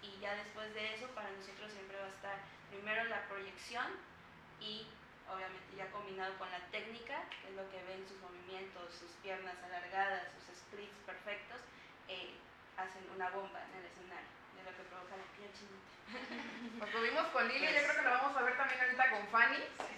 y 0.00 0.14
ya 0.20 0.34
después 0.36 0.72
de 0.74 0.94
eso 0.94 1.08
para 1.10 1.28
nosotros 1.34 1.72
siempre 1.72 1.98
va 1.98 2.06
a 2.06 2.14
estar 2.14 2.38
primero 2.70 3.02
la 3.10 3.26
proyección 3.26 3.98
y 4.60 4.86
obviamente 5.26 5.74
ya 5.74 5.90
combinado 5.90 6.38
con 6.38 6.46
la 6.54 6.62
técnica, 6.70 7.26
que 7.42 7.50
es 7.50 7.54
lo 7.58 7.66
que 7.74 7.82
ven 7.82 8.06
sus 8.06 8.22
movimientos, 8.22 8.94
sus 8.94 9.10
piernas 9.26 9.58
alargadas, 9.58 10.30
sus 10.38 10.54
splits 10.54 10.94
perfectos, 11.02 11.58
eh, 12.06 12.38
hacen 12.78 13.02
una 13.10 13.28
bomba 13.30 13.58
en 13.58 13.82
el 13.82 13.90
escenario, 13.90 14.30
de 14.54 14.62
lo 14.62 14.70
que 14.78 14.86
provoca 14.86 15.18
la 15.18 15.26
piel 15.34 15.50
chinita. 15.50 15.82
Lo 16.78 16.86
tuvimos 16.86 17.26
con 17.34 17.48
Lili, 17.48 17.66
yo 17.66 17.82
creo 17.82 17.96
que 17.96 18.02
lo 18.02 18.10
vamos 18.10 18.36
a 18.36 18.42
ver 18.42 18.56
también 18.56 18.80
ahorita 18.80 19.10
con 19.10 19.26
Fanny. 19.26 19.56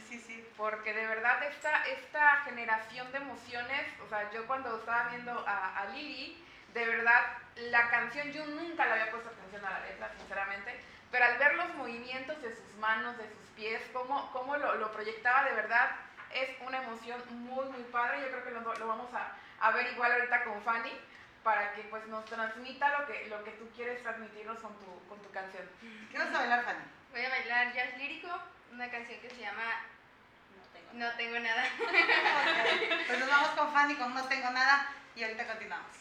Sí, 0.08 0.16
sí, 0.16 0.18
sí. 0.18 0.48
Porque 0.56 0.94
de 0.94 1.06
verdad 1.06 1.42
esta, 1.42 1.84
esta 1.84 2.44
generación 2.44 3.12
de 3.12 3.18
emociones, 3.18 3.86
o 4.02 4.08
sea, 4.08 4.30
yo 4.32 4.46
cuando 4.46 4.78
estaba 4.78 5.10
viendo 5.10 5.32
a, 5.46 5.76
a 5.76 5.86
Lili, 5.90 6.47
de 6.74 6.86
verdad 6.86 7.38
la 7.56 7.90
canción 7.90 8.30
yo 8.32 8.46
nunca 8.46 8.86
le 8.86 8.92
había 8.92 9.10
puesto 9.10 9.30
atención 9.30 9.64
a 9.64 9.70
la 9.70 9.80
letra, 9.80 10.10
sinceramente, 10.18 10.80
pero 11.10 11.24
al 11.24 11.38
ver 11.38 11.54
los 11.54 11.74
movimientos 11.74 12.40
de 12.42 12.54
sus 12.54 12.74
manos, 12.78 13.16
de 13.18 13.24
sus 13.24 13.46
pies, 13.56 13.82
cómo, 13.92 14.30
cómo 14.32 14.56
lo, 14.56 14.74
lo 14.76 14.92
proyectaba 14.92 15.44
de 15.44 15.54
verdad, 15.54 15.90
es 16.32 16.50
una 16.60 16.82
emoción 16.82 17.22
muy, 17.30 17.64
muy 17.66 17.82
padre. 17.84 18.20
Yo 18.20 18.28
creo 18.28 18.44
que 18.44 18.50
lo, 18.50 18.74
lo 18.74 18.86
vamos 18.86 19.12
a, 19.14 19.32
a 19.60 19.70
ver 19.72 19.90
igual 19.92 20.12
ahorita 20.12 20.44
con 20.44 20.62
Fanny 20.62 20.92
para 21.42 21.72
que 21.72 21.82
pues 21.84 22.06
nos 22.08 22.24
transmita 22.26 22.98
lo 22.98 23.06
que, 23.06 23.26
lo 23.28 23.42
que 23.44 23.52
tú 23.52 23.70
quieres 23.74 24.02
transmitirnos 24.02 24.58
con 24.58 24.78
tu, 24.78 25.08
con 25.08 25.18
tu 25.20 25.30
canción. 25.30 25.64
¿Qué 26.10 26.18
vas 26.18 26.28
a 26.28 26.38
bailar, 26.38 26.64
Fanny? 26.64 26.84
Voy 27.10 27.24
a 27.24 27.30
bailar 27.30 27.72
jazz 27.72 27.96
lírico, 27.96 28.28
una 28.72 28.90
canción 28.90 29.18
que 29.20 29.30
se 29.30 29.40
llama 29.40 29.62
No 30.54 30.62
tengo 30.72 30.92
No 30.92 31.16
tengo 31.16 31.38
nada. 31.38 31.64
Ok, 31.78 33.06
Pues 33.06 33.18
nos 33.18 33.28
vamos 33.28 33.48
con 33.50 33.72
Fanny 33.72 33.94
con 33.94 34.14
No 34.14 34.24
Tengo 34.28 34.50
Nada 34.50 34.92
y 35.16 35.22
ahorita 35.22 35.46
continuamos. 35.46 35.97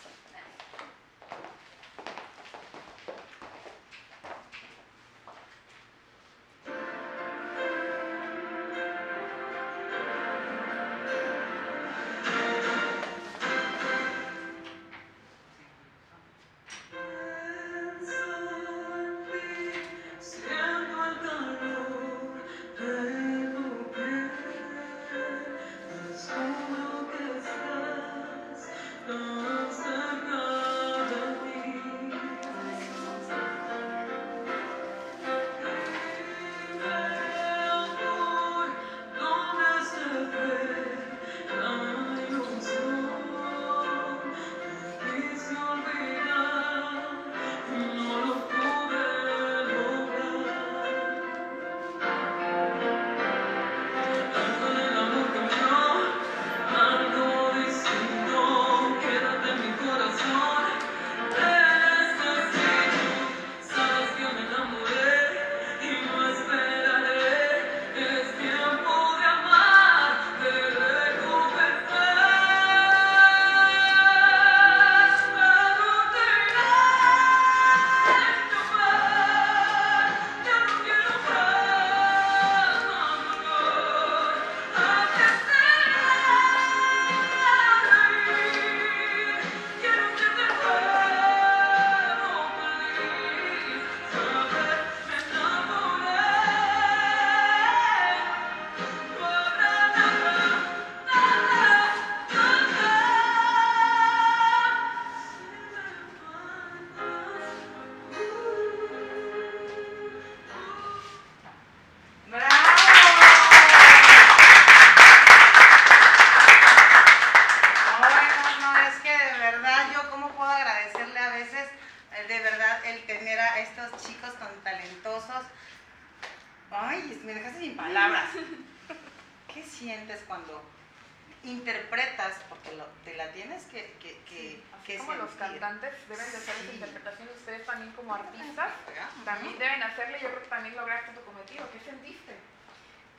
Tu 141.05 141.23
cometido. 141.23 141.69
¿Qué 141.71 141.79
sentiste? 141.79 142.33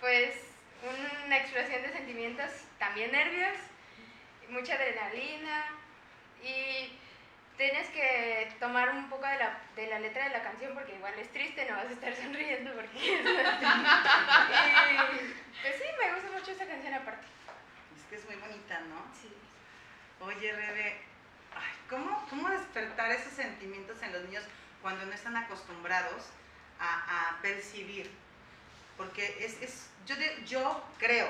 Pues 0.00 0.34
una 1.26 1.36
explosión 1.38 1.82
de 1.82 1.92
sentimientos, 1.92 2.50
también 2.78 3.12
nervios, 3.12 3.56
mucha 4.48 4.74
adrenalina 4.74 5.66
y 6.42 6.96
tienes 7.56 7.88
que 7.88 8.52
tomar 8.60 8.90
un 8.90 9.10
poco 9.10 9.26
de 9.26 9.36
la, 9.36 9.58
de 9.74 9.86
la 9.88 9.98
letra 9.98 10.24
de 10.24 10.30
la 10.30 10.42
canción 10.42 10.74
porque 10.74 10.94
igual 10.94 11.14
es 11.18 11.28
triste, 11.32 11.66
no 11.68 11.76
vas 11.76 11.86
a 11.86 11.92
estar 11.92 12.14
sonriendo 12.22 12.72
porque 12.74 13.14
es 13.14 13.22
pues 15.62 15.74
sí, 15.76 15.84
me 16.00 16.14
gusta 16.14 16.30
mucho 16.32 16.52
esa 16.52 16.66
canción 16.66 16.94
aparte. 16.94 17.26
Es 17.96 18.04
que 18.08 18.14
es 18.16 18.24
muy 18.26 18.36
bonita, 18.36 18.80
¿no? 18.80 19.04
Sí. 19.20 19.32
Oye, 20.20 20.52
Rebe, 20.52 21.00
ay, 21.54 21.72
¿cómo, 21.90 22.24
¿cómo 22.30 22.48
despertar 22.50 23.10
esos 23.10 23.32
sentimientos 23.32 24.00
en 24.02 24.12
los 24.12 24.22
niños 24.22 24.44
cuando 24.80 25.04
no 25.04 25.12
están 25.12 25.36
acostumbrados 25.36 26.30
a, 26.80 27.30
a 27.30 27.42
percibir? 27.42 28.10
Porque 28.96 29.36
es, 29.44 29.60
es 29.62 29.86
yo, 30.06 30.16
de- 30.16 30.44
yo 30.46 30.82
creo 30.98 31.28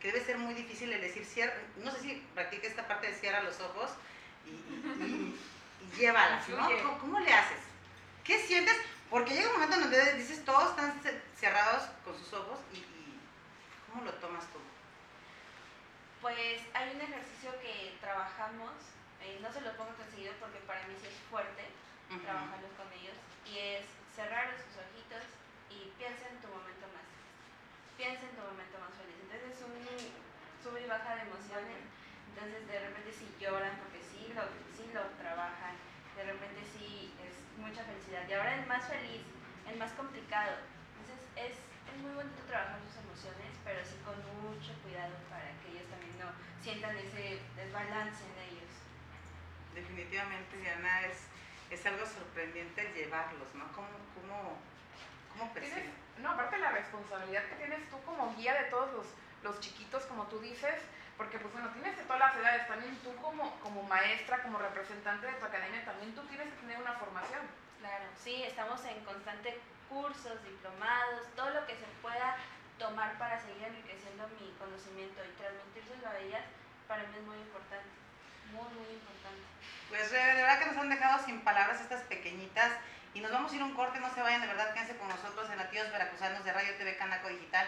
que 0.00 0.12
debe 0.12 0.24
ser 0.24 0.38
muy 0.38 0.54
difícil 0.54 0.92
el 0.92 1.00
decir, 1.00 1.24
cierra, 1.24 1.52
no 1.78 1.90
sé 1.90 2.00
si 2.00 2.14
practica 2.34 2.66
esta 2.66 2.86
parte 2.88 3.08
de 3.08 3.14
cierra 3.14 3.42
los 3.42 3.60
ojos 3.60 3.90
y, 4.46 4.50
y, 4.50 4.82
y- 5.00 5.40
y 5.94 5.96
llévalas, 6.00 6.48
¿no? 6.48 6.68
¿Cómo, 6.82 6.98
cómo 6.98 7.20
le 7.20 7.32
haces? 7.32 7.58
¿Qué 8.24 8.38
sientes? 8.38 8.76
Porque 9.10 9.34
llega 9.34 9.48
un 9.48 9.54
momento 9.54 9.74
en 9.76 9.82
donde 9.82 10.12
dices, 10.14 10.44
todos 10.44 10.70
están 10.70 11.02
ce- 11.02 11.20
cerrados 11.38 11.82
con 12.04 12.16
sus 12.16 12.32
ojos 12.32 12.58
y, 12.72 12.84
¿cómo 13.90 14.04
lo 14.04 14.12
tomas 14.14 14.44
tú? 14.52 14.58
Pues 16.20 16.60
hay 16.74 16.94
un 16.94 17.00
ejercicio 17.00 17.50
que 17.62 17.96
trabajamos, 18.00 18.72
eh, 19.22 19.38
no 19.42 19.52
se 19.52 19.60
lo 19.62 19.72
pongo 19.76 19.90
tan 19.92 20.10
seguido 20.10 20.32
porque 20.38 20.58
para 20.66 20.86
mí 20.86 20.94
sí 21.00 21.08
es 21.08 21.14
fuerte 21.30 21.64
Ujú. 22.10 22.20
trabajarlo 22.20 22.68
con 22.76 22.86
ellos, 22.92 23.16
y 23.46 23.58
es 23.58 23.84
cerrar 24.14 24.52
sus 24.58 24.74
ojitos 24.78 25.24
y 25.70 25.94
piensa 25.96 26.28
en 26.28 26.38
tu 26.42 26.48
momento 26.48 26.86
más. 26.90 27.06
Piensa 27.96 28.26
en 28.26 28.34
tu 28.34 28.42
momento 28.42 28.76
más 28.82 28.94
feliz. 28.98 29.18
Entonces 29.22 29.54
es 29.54 29.60
un 29.62 29.74
sube 30.62 30.82
y 30.82 30.88
baja 30.88 31.16
de 31.16 31.22
emociones. 31.30 31.80
Entonces 32.34 32.66
de 32.66 32.78
repente 32.78 33.10
sí 33.12 33.26
lloran 33.40 33.74
porque 33.82 34.00
sí 34.02 34.30
lo, 34.34 34.46
sí 34.72 34.86
lo 34.94 35.02
trabajan, 35.18 35.74
de 36.16 36.24
repente 36.24 36.62
sí 36.62 37.12
es 37.18 37.34
mucha 37.58 37.82
felicidad. 37.84 38.22
Y 38.28 38.32
ahora 38.32 38.54
el 38.54 38.66
más 38.66 38.86
feliz, 38.86 39.22
el 39.66 39.76
más 39.78 39.92
complicado. 39.92 40.62
Entonces 40.94 41.26
es, 41.34 41.54
es 41.58 41.96
muy 41.98 42.14
bonito 42.14 42.40
trabajar 42.46 42.78
sus 42.86 43.02
emociones, 43.02 43.50
pero 43.64 43.82
sí 43.82 43.98
con 44.06 44.14
mucho 44.46 44.72
cuidado 44.86 45.14
para 45.26 45.50
que 45.58 45.74
ellos 45.74 45.90
también 45.90 46.14
no 46.22 46.30
sientan 46.62 46.96
ese 46.96 47.42
desbalance 47.56 48.22
en 48.22 48.36
ellos. 48.46 48.72
Definitivamente, 49.74 50.56
Diana, 50.58 51.06
es, 51.06 51.29
es 51.70 51.86
algo 51.86 52.04
sorprendente 52.04 52.80
el 52.80 52.94
llevarlos, 52.94 53.54
¿no? 53.54 53.64
¿Cómo, 53.72 53.88
cómo, 54.14 54.58
cómo 55.32 55.52
no, 56.20 56.30
aparte 56.30 56.58
la 56.58 56.70
responsabilidad 56.72 57.44
que 57.44 57.54
tienes 57.56 57.88
tú 57.88 58.00
como 58.02 58.34
guía 58.36 58.54
de 58.54 58.68
todos 58.68 58.92
los, 58.92 59.06
los 59.42 59.60
chiquitos, 59.60 60.04
como 60.04 60.24
tú 60.24 60.38
dices, 60.38 60.74
porque 61.16 61.38
pues 61.38 61.52
bueno, 61.52 61.70
tienes 61.70 61.96
de 61.96 62.02
todas 62.04 62.20
las 62.20 62.36
edades, 62.36 62.68
también 62.68 62.96
tú 63.02 63.14
como, 63.16 63.58
como 63.60 63.82
maestra, 63.84 64.42
como 64.42 64.58
representante 64.58 65.26
de 65.26 65.32
tu 65.34 65.44
academia, 65.44 65.84
también 65.84 66.14
tú 66.14 66.22
tienes 66.26 66.48
que 66.48 66.60
tener 66.60 66.80
una 66.80 66.92
formación. 66.94 67.40
Claro, 67.78 68.04
sí, 68.16 68.42
estamos 68.42 68.84
en 68.84 69.04
constante 69.04 69.58
cursos, 69.88 70.44
diplomados, 70.44 71.26
todo 71.34 71.50
lo 71.50 71.66
que 71.66 71.76
se 71.76 71.86
pueda 72.02 72.36
tomar 72.78 73.16
para 73.18 73.40
seguir 73.40 73.64
enriqueciendo 73.64 74.28
mi 74.40 74.52
conocimiento 74.58 75.20
y 75.24 75.36
transmitírselo 75.40 76.08
a 76.08 76.18
ellas, 76.18 76.44
para 76.86 77.04
mí 77.04 77.16
es 77.16 77.24
muy 77.24 77.36
importante, 77.36 77.88
muy, 78.52 78.68
muy 78.74 78.94
importante. 78.94 79.42
Pues 79.88 80.10
de 80.10 80.18
verdad 80.18 80.58
que 80.58 80.66
nos 80.66 80.76
han 80.76 80.90
dejado 80.90 81.24
sin 81.24 81.40
palabras 81.40 81.80
estas 81.80 82.02
pequeñitas 82.02 82.72
y 83.14 83.20
nos 83.20 83.32
vamos 83.32 83.52
a 83.52 83.56
ir 83.56 83.62
un 83.62 83.74
corte, 83.74 83.98
no 83.98 84.12
se 84.14 84.22
vayan, 84.22 84.40
de 84.40 84.46
verdad, 84.46 84.72
quédense 84.72 84.96
con 84.96 85.08
nosotros 85.08 85.50
en 85.50 85.58
Latidos 85.58 85.90
Veracruzanos 85.90 86.44
de 86.44 86.52
Radio 86.52 86.76
TV 86.76 86.96
Canaco 86.96 87.28
Digital. 87.28 87.66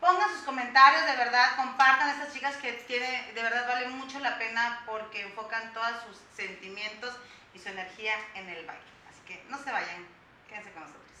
Pongan 0.00 0.30
sus 0.30 0.42
comentarios, 0.42 1.06
de 1.06 1.16
verdad, 1.16 1.56
compartan 1.56 2.08
a 2.08 2.12
estas 2.12 2.32
chicas 2.32 2.56
que 2.56 2.72
de 2.72 3.42
verdad 3.42 3.68
vale 3.68 3.88
mucho 3.88 4.18
la 4.18 4.38
pena 4.38 4.82
porque 4.86 5.22
enfocan 5.22 5.72
todos 5.72 6.02
sus 6.06 6.18
sentimientos 6.34 7.16
y 7.54 7.58
su 7.58 7.68
energía 7.68 8.14
en 8.34 8.48
el 8.48 8.66
baile. 8.66 8.82
Así 9.08 9.20
que 9.26 9.44
no 9.48 9.58
se 9.62 9.70
vayan, 9.70 10.06
quédense 10.48 10.72
con 10.72 10.82
nosotros. 10.82 11.11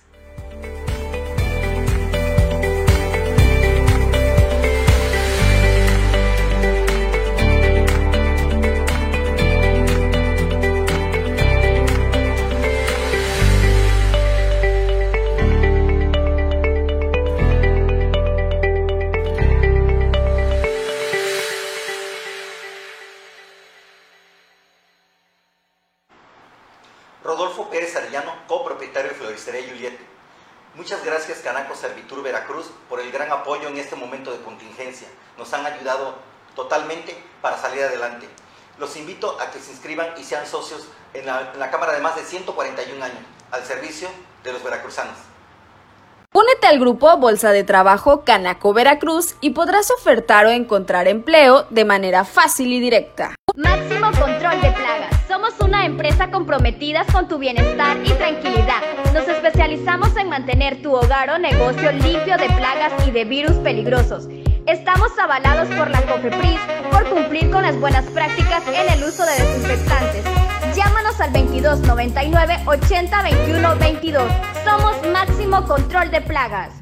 Servitur 31.74 32.22
Veracruz 32.22 32.70
por 32.88 33.00
el 33.00 33.10
gran 33.10 33.30
apoyo 33.30 33.68
en 33.68 33.78
este 33.78 33.96
momento 33.96 34.32
de 34.32 34.42
contingencia. 34.42 35.08
Nos 35.38 35.52
han 35.52 35.66
ayudado 35.66 36.14
totalmente 36.54 37.16
para 37.40 37.58
salir 37.58 37.82
adelante. 37.82 38.28
Los 38.78 38.96
invito 38.96 39.38
a 39.40 39.50
que 39.50 39.60
se 39.60 39.70
inscriban 39.70 40.08
y 40.18 40.24
sean 40.24 40.46
socios 40.46 40.88
en 41.14 41.26
la, 41.26 41.52
en 41.52 41.58
la 41.58 41.70
Cámara 41.70 41.92
de 41.92 42.00
más 42.00 42.16
de 42.16 42.24
141 42.24 43.04
años, 43.04 43.18
al 43.50 43.64
servicio 43.64 44.08
de 44.44 44.52
los 44.52 44.62
veracruzanos. 44.62 45.16
Únete 46.34 46.66
al 46.66 46.80
grupo 46.80 47.14
Bolsa 47.18 47.52
de 47.52 47.62
Trabajo 47.62 48.24
Canaco 48.24 48.72
Veracruz 48.72 49.36
y 49.42 49.50
podrás 49.50 49.90
ofertar 49.90 50.46
o 50.46 50.50
encontrar 50.50 51.06
empleo 51.06 51.66
de 51.68 51.84
manera 51.84 52.24
fácil 52.24 52.72
y 52.72 52.80
directa. 52.80 53.34
Máximo 53.54 54.06
control 54.18 54.60
de 54.62 54.72
plagas. 54.72 55.21
Somos 55.42 55.60
una 55.60 55.86
empresa 55.86 56.30
comprometida 56.30 57.04
con 57.12 57.26
tu 57.26 57.36
bienestar 57.36 57.96
y 58.04 58.10
tranquilidad. 58.10 58.80
Nos 59.12 59.26
especializamos 59.26 60.16
en 60.16 60.28
mantener 60.28 60.80
tu 60.82 60.94
hogar 60.94 61.30
o 61.30 61.38
negocio 61.38 61.90
limpio 61.90 62.36
de 62.36 62.46
plagas 62.46 62.92
y 63.08 63.10
de 63.10 63.24
virus 63.24 63.56
peligrosos. 63.56 64.28
Estamos 64.66 65.10
avalados 65.18 65.66
por 65.76 65.90
la 65.90 66.00
COFEPRIS 66.02 66.60
por 66.92 67.08
cumplir 67.10 67.50
con 67.50 67.62
las 67.62 67.76
buenas 67.80 68.04
prácticas 68.10 68.62
en 68.68 68.88
el 68.96 69.02
uso 69.02 69.24
de 69.24 69.32
desinfectantes. 69.32 70.24
Llámanos 70.76 71.20
al 71.20 71.32
22 71.32 71.80
99 71.80 72.58
80 72.64 73.22
21 73.22 73.76
22. 73.80 74.32
Somos 74.64 74.94
Máximo 75.12 75.64
Control 75.64 76.08
de 76.12 76.20
Plagas. 76.20 76.81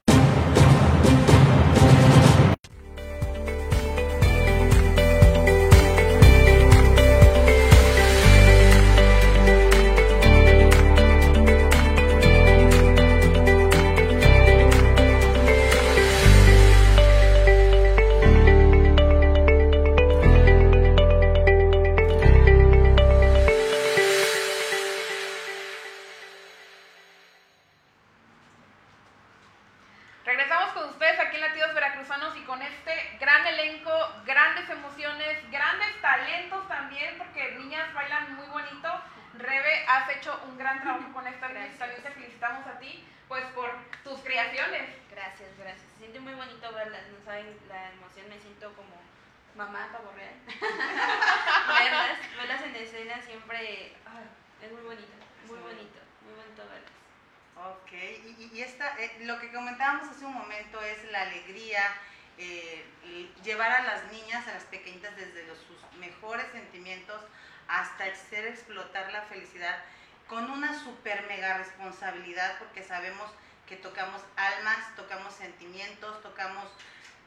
Responsabilidad, 71.63 72.57
porque 72.59 72.83
sabemos 72.83 73.29
que 73.67 73.75
tocamos 73.77 74.21
almas, 74.35 74.95
tocamos 74.95 75.33
sentimientos, 75.33 76.21
tocamos 76.21 76.65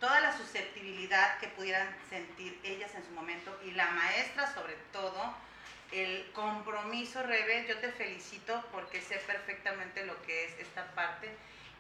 toda 0.01 0.21
la 0.21 0.37
susceptibilidad 0.37 1.39
que 1.39 1.49
pudieran 1.49 1.89
sentir 2.11 2.61
ellas 2.65 2.95
en 2.95 3.05
su 3.05 3.11
momento 3.13 3.59
y 3.65 3.71
la 3.71 3.91
maestra 3.91 4.53
sobre 4.53 4.75
todo 4.93 5.35
el 5.93 6.31
compromiso, 6.33 7.23
Rebe, 7.23 7.67
yo 7.69 7.79
te 7.79 7.93
felicito 7.93 8.65
porque 8.73 9.01
sé 9.01 9.17
perfectamente 9.27 10.05
lo 10.05 10.21
que 10.23 10.47
es 10.47 10.59
esta 10.59 10.91
parte 10.95 11.31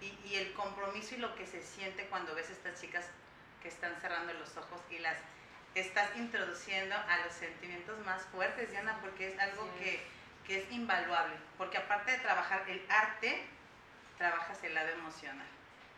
y, 0.01 0.17
y 0.29 0.37
el 0.37 0.53
compromiso 0.53 1.17
y 1.17 1.19
lo 1.19 1.35
que 1.35 1.47
se 1.47 1.63
siente 1.63 2.07
cuando 2.07 2.35
ves 2.35 2.49
a 2.51 2.53
estas 2.53 2.81
chicas 2.81 3.07
que 3.63 3.69
están 3.69 3.93
cerrando 4.01 4.33
los 4.35 4.57
ojos 4.57 4.81
y 4.91 4.99
las 4.99 5.17
estás 5.75 6.17
introduciendo 6.17 6.95
a 6.95 7.19
los 7.25 7.35
sentimientos 7.35 7.99
más 8.07 8.23
fuertes, 8.27 8.71
Diana, 8.71 8.99
porque 9.01 9.29
es 9.29 9.39
algo 9.39 9.69
que, 9.79 10.01
que 10.47 10.59
es 10.62 10.72
invaluable, 10.72 11.34
porque 11.59 11.78
aparte 11.78 12.12
de 12.12 12.18
trabajar 12.18 12.64
el 12.68 12.84
arte, 12.90 13.47
trabajas 14.18 14.62
el 14.64 14.74
lado 14.74 14.88
emocional. 14.90 15.47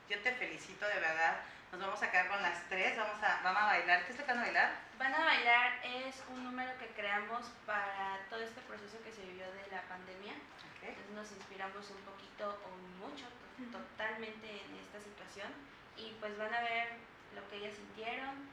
Yo 0.09 0.20
te 0.20 0.32
felicito 0.32 0.86
de 0.86 1.01
verdad. 1.01 1.40
Nos 1.72 1.80
vamos 1.80 2.01
a 2.03 2.11
quedar 2.11 2.28
con 2.28 2.40
las 2.40 2.62
tres, 2.68 2.97
vamos 2.97 3.20
a, 3.22 3.40
vamos 3.42 3.62
a 3.62 3.66
bailar. 3.66 4.07
¿Qué 4.07 4.12
es 4.12 4.18
lo 4.18 4.24
que 4.24 4.30
van 4.32 4.38
a 4.40 4.44
bailar? 4.44 4.70
Van 4.99 5.14
a 5.14 5.24
bailar 5.24 5.80
es 5.84 6.22
un 6.30 6.44
número 6.44 6.70
que 6.78 6.86
creamos 6.94 7.51
para 7.66 8.20
todo 8.30 8.40
este 8.40 8.61
proceso 8.62 9.03
que 9.03 9.12
se 9.12 9.22
vivió 9.26 9.44
de 9.51 9.66
la 9.72 9.82
pandemia. 9.82 10.34
Entonces 10.80 11.11
nos 11.12 11.30
inspiramos 11.32 11.90
un 11.90 12.01
poquito 12.07 12.62
o 12.64 12.70
mucho, 13.03 13.26
to- 13.26 13.78
totalmente 13.82 14.47
en 14.47 14.78
esta 14.78 15.01
situación 15.03 15.51
y 15.97 16.14
pues 16.20 16.38
van 16.38 16.55
a 16.55 16.61
ver 16.61 16.94
lo 17.34 17.42
que 17.51 17.57
ellas 17.57 17.74
sintieron. 17.74 18.47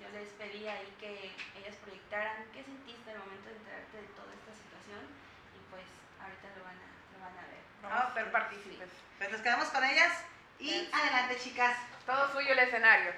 Yo 0.00 0.08
les 0.14 0.30
pedí 0.38 0.66
ahí 0.68 0.86
que 1.00 1.34
ellas 1.58 1.74
proyectaran 1.82 2.46
qué 2.54 2.62
sentiste 2.62 3.10
al 3.10 3.18
momento 3.18 3.50
de 3.50 3.56
enterarte 3.56 3.96
de 3.98 4.08
toda 4.14 4.30
esta 4.32 4.54
situación 4.54 5.02
pues 5.72 5.88
ahorita 6.20 6.46
lo 6.56 6.64
van 6.68 6.76
a, 6.76 6.88
lo 7.12 7.18
van 7.24 7.34
a 7.40 7.44
ver. 7.48 7.64
Vamos 7.82 8.10
a 8.10 8.14
ser 8.14 8.30
partícipes. 8.30 8.88
Pues 9.18 9.32
nos 9.32 9.40
quedamos 9.40 9.68
con 9.68 9.82
ellas 9.82 10.12
y 10.60 10.88
adelante, 10.92 11.38
chicas. 11.40 11.76
Todo 12.06 12.30
suyo 12.32 12.52
el 12.52 12.58
escenario. 12.58 13.12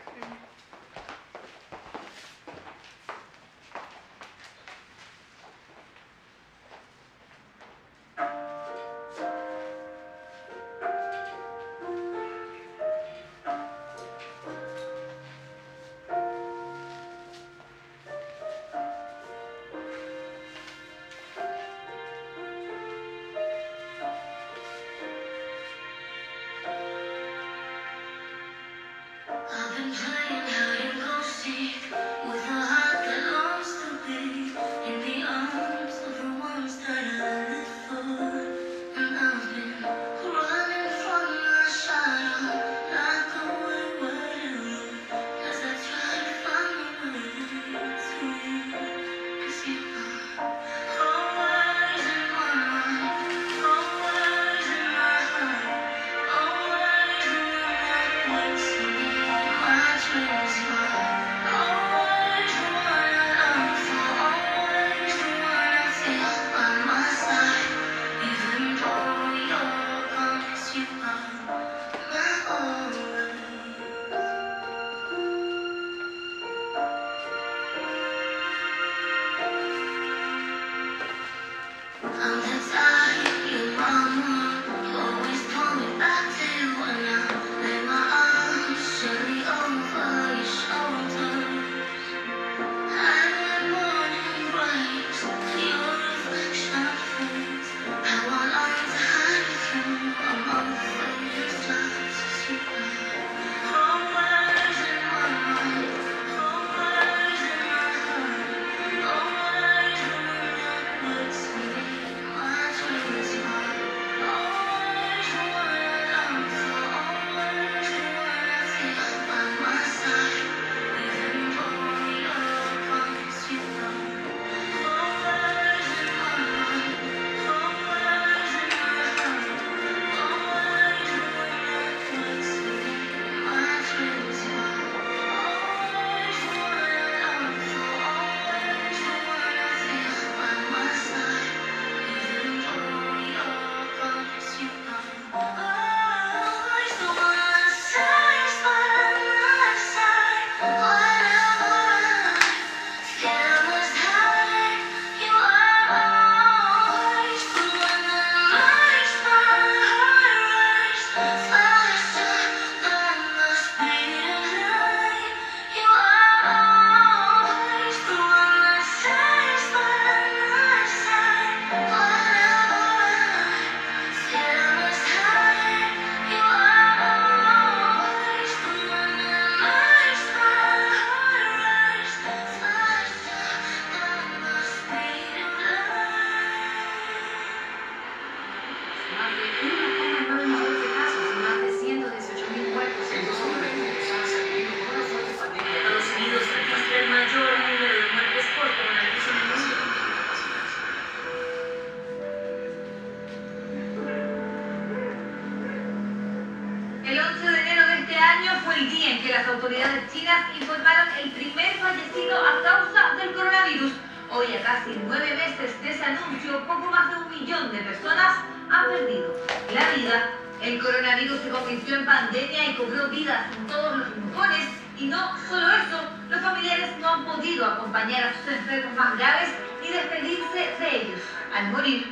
Coronavirus 220.84 221.40
se 221.40 221.48
convirtió 221.48 221.96
en 221.96 222.04
pandemia 222.04 222.70
y 222.70 222.74
cobró 222.74 223.08
vidas 223.08 223.56
en 223.56 223.66
todos 223.66 223.96
los 223.96 224.14
rincones. 224.14 224.68
Y 224.98 225.06
no 225.06 225.36
solo 225.48 225.66
eso, 225.68 226.00
los 226.28 226.40
familiares 226.40 226.90
no 227.00 227.08
han 227.08 227.24
podido 227.24 227.64
acompañar 227.64 228.24
a 228.24 228.34
sus 228.34 228.52
enfermos 228.52 228.94
más 228.96 229.18
graves 229.18 229.48
ni 229.82 229.88
despedirse 229.88 230.58
de 230.78 230.96
ellos. 230.96 231.20
Al 231.54 231.70
morir, 231.72 232.06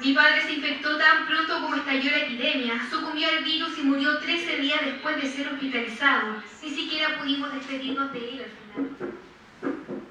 Mi 0.00 0.14
padre 0.14 0.40
se 0.42 0.54
infectó 0.54 0.96
tan 0.96 1.26
pronto 1.26 1.60
como 1.60 1.74
estalló 1.76 2.10
la 2.10 2.24
epidemia, 2.24 2.80
sucumbió 2.90 3.28
al 3.28 3.44
virus 3.44 3.76
y 3.78 3.82
murió 3.82 4.18
13 4.18 4.56
días 4.56 4.80
después 4.82 5.16
de 5.20 5.30
ser 5.30 5.48
hospitalizado. 5.48 6.42
Ni 6.62 6.70
siquiera 6.70 7.18
pudimos 7.18 7.52
despedirnos 7.52 8.10
de 8.10 8.18
él 8.18 8.44
al 8.44 8.88
final. 8.88 10.09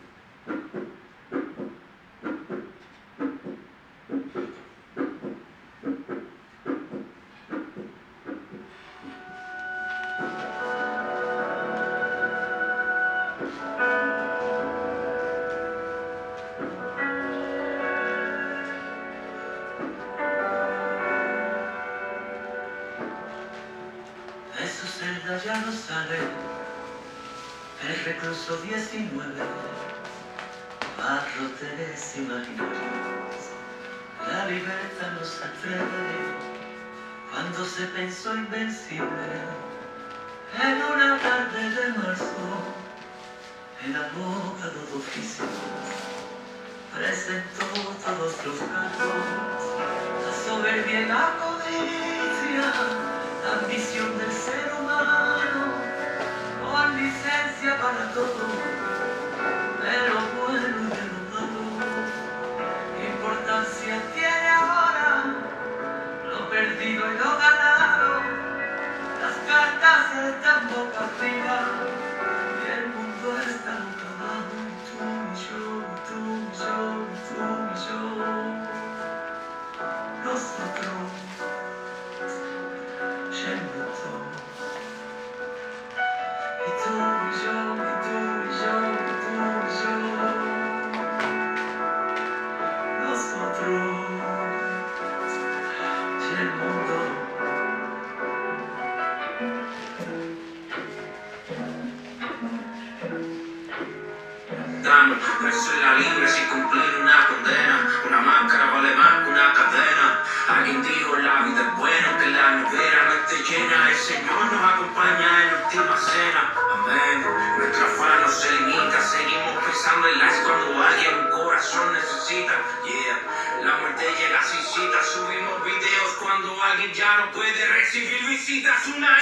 Dame, 105.10 105.52
la 105.82 105.94
libre 105.96 106.28
sin 106.28 106.46
cumplir 106.50 107.00
una 107.02 107.28
condena. 107.28 107.90
Una 108.06 108.22
máscara 108.22 108.66
vale 108.72 108.94
más 108.94 109.24
que 109.24 109.32
una 109.32 109.54
cadena. 109.54 110.24
Alguien 110.50 110.84
dijo 110.84 111.16
la 111.18 111.42
vida 111.44 111.62
es 111.62 111.78
bueno, 111.78 112.08
que 112.20 112.30
la 112.30 112.52
nevera 112.52 113.06
no 113.06 113.14
esté 113.14 113.44
llena. 113.44 113.90
El 113.90 113.96
Señor 113.96 114.52
nos 114.52 114.74
acompaña 114.74 115.42
en 115.42 115.48
la 115.48 115.66
última 115.66 115.98
cena. 115.98 116.54
Amén. 116.74 117.26
Nuestra 117.58 117.86
afán 117.86 118.22
no 118.22 118.30
se 118.30 118.52
limita. 118.52 119.02
Seguimos 119.02 119.64
pensando 119.66 120.08
en 120.10 120.20
las 120.20 120.34
cuando 120.46 120.84
alguien 120.84 121.16
un 121.26 121.32
corazón 121.32 121.94
necesita. 121.94 122.54
Yeah. 122.86 123.66
La 123.66 123.78
muerte 123.78 124.06
llega 124.20 124.44
sin 124.44 124.62
cita. 124.62 125.04
Subimos 125.04 125.64
videos 125.64 126.12
cuando 126.22 126.64
alguien 126.64 126.94
ya 126.94 127.18
no 127.18 127.32
puede 127.32 127.68
recibir 127.68 128.26
visitas. 128.28 128.86
Una 128.96 129.18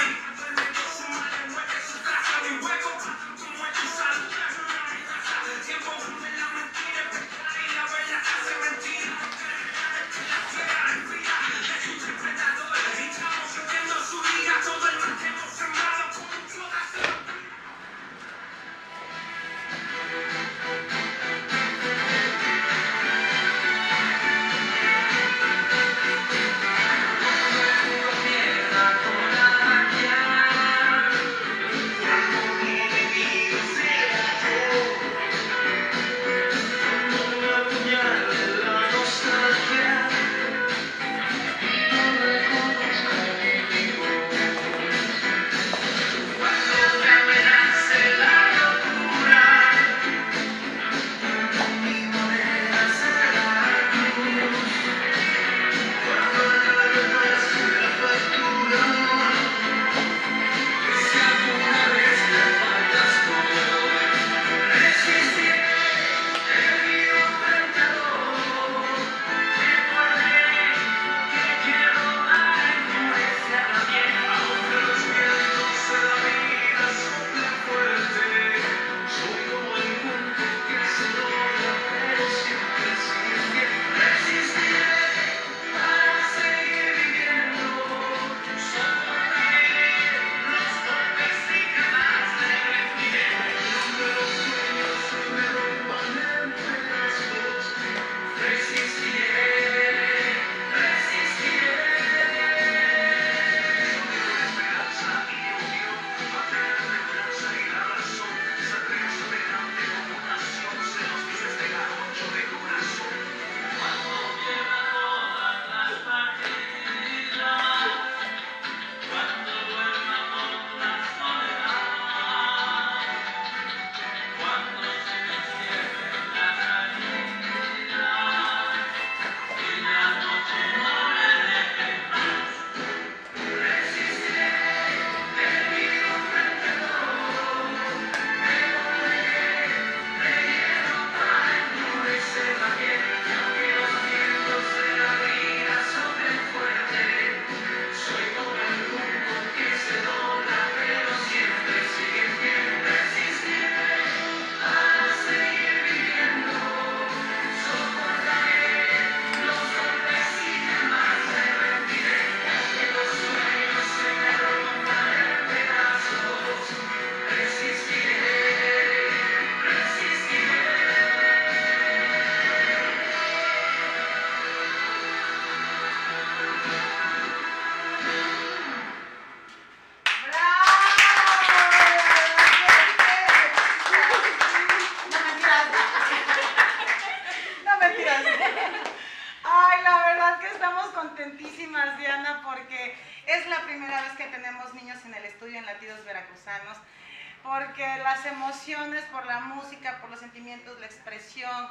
la 200.78 200.86
expresión, 200.86 201.68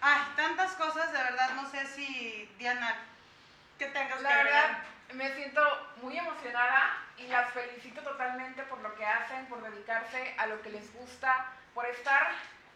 ay, 0.00 0.20
tantas 0.36 0.72
cosas, 0.72 1.12
de 1.12 1.18
verdad, 1.18 1.50
no 1.54 1.68
sé 1.70 1.86
si 1.86 2.48
Diana, 2.58 2.96
¿qué 3.78 3.86
tengas 3.86 4.20
La 4.22 4.28
que 4.28 4.34
verdad, 4.44 4.64
agregar? 4.64 4.84
me 5.14 5.34
siento 5.34 5.62
muy 6.02 6.18
emocionada 6.18 6.98
y 7.16 7.26
las 7.28 7.52
felicito 7.52 8.02
totalmente 8.02 8.62
por 8.64 8.80
lo 8.80 8.94
que 8.96 9.06
hacen, 9.06 9.46
por 9.46 9.62
dedicarse 9.62 10.34
a 10.38 10.46
lo 10.46 10.60
que 10.62 10.70
les 10.70 10.92
gusta, 10.94 11.46
por 11.74 11.86
estar 11.86 12.28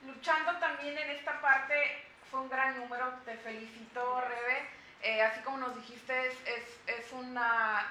luchando 0.06 0.56
también 0.58 0.96
en 0.96 1.10
esta 1.10 1.40
parte. 1.40 2.06
Fue 2.30 2.40
un 2.40 2.48
gran 2.48 2.78
número, 2.78 3.12
te 3.24 3.36
felicito, 3.38 4.20
Rebe. 4.20 4.68
Eh, 5.02 5.22
así 5.22 5.40
como 5.40 5.56
nos 5.58 5.74
dijiste, 5.76 6.28
es, 6.28 6.34
es, 6.46 6.64
es 6.86 7.12
una, 7.12 7.86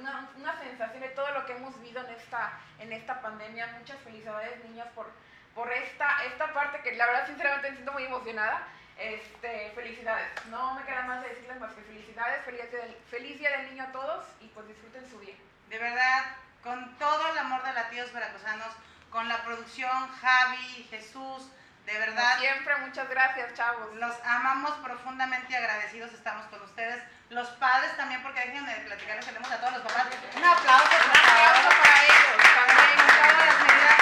una, 0.00 0.28
una 0.36 0.60
sensación 0.60 1.00
de 1.00 1.08
todo 1.10 1.30
lo 1.32 1.46
que 1.46 1.52
hemos 1.52 1.74
vivido 1.80 2.04
en 2.06 2.14
esta, 2.14 2.58
en 2.80 2.92
esta 2.92 3.22
pandemia. 3.22 3.68
Muchas 3.78 3.98
felicidades, 4.00 4.62
niños, 4.64 4.88
por, 4.94 5.10
por 5.54 5.70
esta, 5.72 6.24
esta 6.24 6.52
parte 6.52 6.80
que 6.80 6.96
la 6.96 7.06
verdad, 7.06 7.26
sinceramente, 7.26 7.70
me 7.70 7.76
siento 7.76 7.92
muy 7.92 8.04
emocionada. 8.04 8.68
Este, 8.98 9.72
felicidades. 9.74 10.28
No 10.46 10.74
me 10.74 10.84
queda 10.84 11.02
más 11.02 11.22
de 11.22 11.30
decirles 11.30 11.58
más 11.58 11.72
que 11.72 11.82
felicidades. 11.82 12.44
Feliz 12.44 12.70
día, 12.70 12.80
del, 12.80 12.96
feliz 13.10 13.38
día 13.38 13.50
del 13.58 13.70
niño 13.70 13.84
a 13.84 13.92
todos 13.92 14.26
y 14.40 14.48
pues 14.48 14.68
disfruten 14.68 15.08
su 15.10 15.18
día. 15.18 15.34
De 15.68 15.78
verdad, 15.78 16.24
con 16.62 16.96
todo 16.98 17.32
el 17.32 17.38
amor 17.38 17.62
de 17.64 17.72
Latidos 17.72 18.12
Veracruzanos, 18.12 18.68
con 19.10 19.28
la 19.28 19.42
producción, 19.42 20.08
Javi, 20.20 20.86
Jesús, 20.90 21.48
de 21.86 21.98
verdad. 21.98 22.30
Como 22.30 22.40
siempre, 22.40 22.76
muchas 22.76 23.08
gracias, 23.08 23.54
chavos. 23.54 23.94
Los 23.96 24.14
amamos 24.24 24.72
profundamente 24.84 25.52
y 25.52 25.56
agradecidos 25.56 26.12
estamos 26.12 26.46
con 26.46 26.62
ustedes. 26.62 27.02
Los 27.30 27.48
padres 27.52 27.96
también, 27.96 28.22
porque 28.22 28.40
déjenme 28.40 28.74
platicarles, 28.86 29.26
tenemos 29.26 29.50
a 29.50 29.58
todos 29.58 29.72
los 29.72 29.82
papás. 29.82 30.06
Un 30.36 30.44
aplauso, 30.44 30.88
por 30.88 31.16
favor. 31.16 31.74
para 31.82 32.04
ellos 32.04 32.46
también. 32.54 32.96
Con 32.96 33.06
todas 33.06 33.46
las 33.46 33.60
medidas, 33.66 33.66
con 33.66 33.68
todas 33.68 33.98
las 33.98 34.01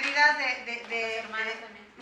medidas 0.00 0.38
de, 0.38 0.44
de, 0.64 0.84
de- 0.88 1.22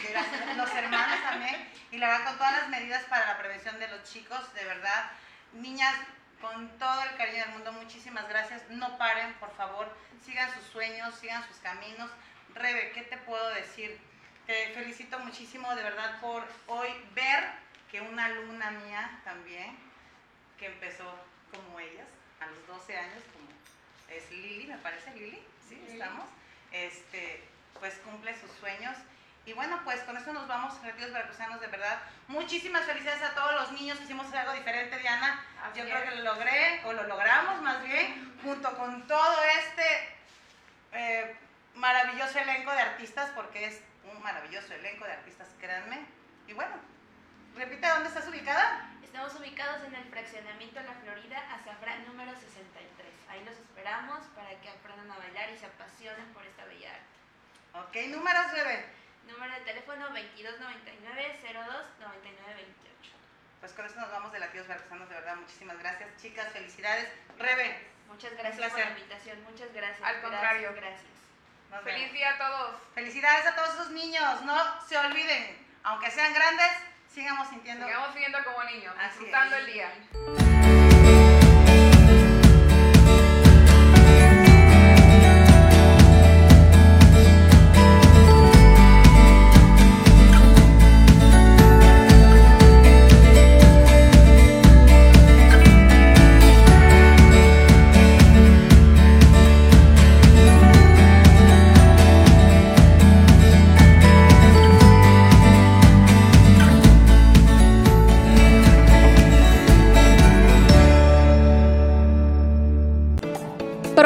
de- 0.03 0.12
las- 0.12 0.57
los 0.57 0.70
hermanos 0.74 1.22
también. 1.22 1.68
Y 1.90 1.99
la 1.99 2.09
verdad, 2.09 2.26
con 2.26 2.36
todas 2.38 2.53
las 2.53 2.68
medidas 2.68 3.03
para 3.05 3.26
la 3.26 3.38
prevención 3.38 3.78
de 3.78 3.88
los 3.88 4.03
chicos, 4.05 4.53
de 4.55 4.64
verdad. 4.64 5.11
Niñas, 5.53 5.94
con 6.40 6.68
todo 6.78 7.03
el 7.05 7.16
cariño 7.16 7.44
del 7.44 7.51
mundo, 7.55 7.72
muchísimas 7.72 8.28
gracias. 8.28 8.62
No 8.68 8.99
paren, 8.99 9.32
por 9.34 9.55
favor. 9.57 9.88
Sigan 10.24 10.53
sus 10.53 10.64
sueños, 10.64 11.14
sigan 11.18 11.47
sus 11.49 11.57
caminos. 11.59 12.11
Rebe, 12.55 12.92
¿qué 12.92 13.03
te 13.03 13.16
puedo 13.18 13.49
decir? 13.51 13.99
Te 14.47 14.68
felicito 14.74 15.18
muchísimo 15.20 15.74
de 15.74 15.82
verdad 15.82 16.20
por 16.20 16.44
hoy 16.68 16.88
ver 17.14 17.44
que 17.90 18.01
una 18.01 18.26
alumna 18.26 18.70
mía 18.70 19.20
también, 19.24 19.76
que 20.59 20.66
empezó 20.66 21.05
como 21.53 21.80
ellas, 21.80 22.07
a 22.40 22.47
los 22.47 22.66
12 22.66 22.97
años, 22.97 23.22
como 23.32 23.47
es 24.14 24.30
Lili, 24.30 24.66
me 24.66 24.78
parece 24.78 25.11
Lili, 25.14 25.42
sí, 25.68 25.82
estamos, 25.88 26.26
este, 26.70 27.42
pues 27.78 27.94
cumple 28.04 28.38
sus 28.38 28.50
sueños. 28.58 28.96
Y 29.46 29.52
bueno, 29.52 29.80
pues 29.84 30.00
con 30.00 30.16
eso 30.16 30.32
nos 30.32 30.48
vamos, 30.48 30.74
Retiros 30.82 31.12
Veracruzanos, 31.12 31.60
de 31.60 31.68
verdad. 31.68 32.00
Muchísimas 32.26 32.84
felicidades 32.84 33.22
a 33.22 33.34
todos 33.34 33.54
los 33.54 33.72
niños 33.72 33.96
que 33.96 34.04
hicimos 34.04 34.32
algo 34.34 34.52
diferente, 34.52 34.98
Diana. 34.98 35.40
Así 35.62 35.78
Yo 35.78 35.84
creo 35.84 36.02
que 36.02 36.16
lo 36.16 36.22
logré, 36.24 36.82
o 36.84 36.92
lo 36.92 37.04
logramos 37.04 37.62
más 37.62 37.80
bien, 37.84 38.36
junto 38.42 38.76
con 38.76 39.06
todo 39.06 39.44
este 39.44 40.16
eh, 40.92 41.36
maravilloso 41.76 42.40
elenco 42.40 42.72
de 42.72 42.80
artistas, 42.80 43.30
porque 43.36 43.66
es 43.66 43.80
un 44.10 44.20
maravilloso 44.20 44.74
elenco 44.74 45.04
de 45.04 45.12
artistas, 45.12 45.48
créanme. 45.60 46.04
Y 46.48 46.52
bueno, 46.52 46.74
repite 47.54 47.86
dónde 47.86 48.08
estás 48.08 48.26
ubicada. 48.26 48.90
Estamos 49.04 49.32
ubicados 49.36 49.84
en 49.84 49.94
el 49.94 50.04
fraccionamiento 50.06 50.80
La 50.82 50.92
Florida, 50.92 51.38
Azafrán 51.54 52.04
número 52.06 52.32
63. 52.34 53.06
Ahí 53.28 53.44
los 53.44 53.54
esperamos 53.54 54.26
para 54.34 54.50
que 54.60 54.68
aprendan 54.68 55.10
a 55.10 55.18
bailar 55.18 55.50
y 55.50 55.58
se 55.58 55.66
apasionen 55.66 56.26
por 56.34 56.44
esta 56.44 56.64
bella 56.64 56.90
arte. 56.90 57.15
Ok, 57.80 57.96
números, 58.08 58.52
bebé. 58.52 58.84
Número 59.26 59.52
de 59.54 59.60
teléfono 59.60 60.04
2299 60.08 61.40
02 61.42 61.54
9928. 62.00 63.12
Pues 63.60 63.72
con 63.72 63.86
eso 63.86 64.00
nos 64.00 64.10
vamos 64.10 64.32
de 64.32 64.38
Latidos 64.38 64.68
Veracruzanos, 64.68 65.08
de 65.08 65.14
verdad, 65.14 65.36
muchísimas 65.36 65.78
gracias. 65.78 66.08
Chicas, 66.20 66.52
felicidades. 66.52 67.08
Rebe. 67.38 67.86
Muchas 68.08 68.32
gracias 68.34 68.70
por 68.70 68.78
la 68.80 68.90
invitación, 68.90 69.42
muchas 69.44 69.72
gracias. 69.72 70.02
Al 70.08 70.20
contrario. 70.22 70.72
Gracias, 70.72 70.84
gracias. 70.84 71.12
Nos 71.70 71.82
Feliz 71.82 71.98
vemos. 71.98 72.12
día 72.14 72.30
a 72.34 72.38
todos. 72.38 72.80
Felicidades 72.94 73.46
a 73.46 73.56
todos 73.56 73.74
esos 73.74 73.90
niños, 73.90 74.42
no 74.42 74.86
se 74.86 74.96
olviden, 74.96 75.66
aunque 75.82 76.10
sean 76.12 76.32
grandes, 76.32 76.70
sigamos 77.12 77.48
sintiendo. 77.48 77.84
Sigamos 77.86 78.14
viviendo 78.14 78.38
como 78.44 78.62
niños, 78.64 78.94
Así 78.98 79.18
disfrutando 79.18 79.56
es. 79.56 79.66
el 79.66 79.72
día. 79.72 80.55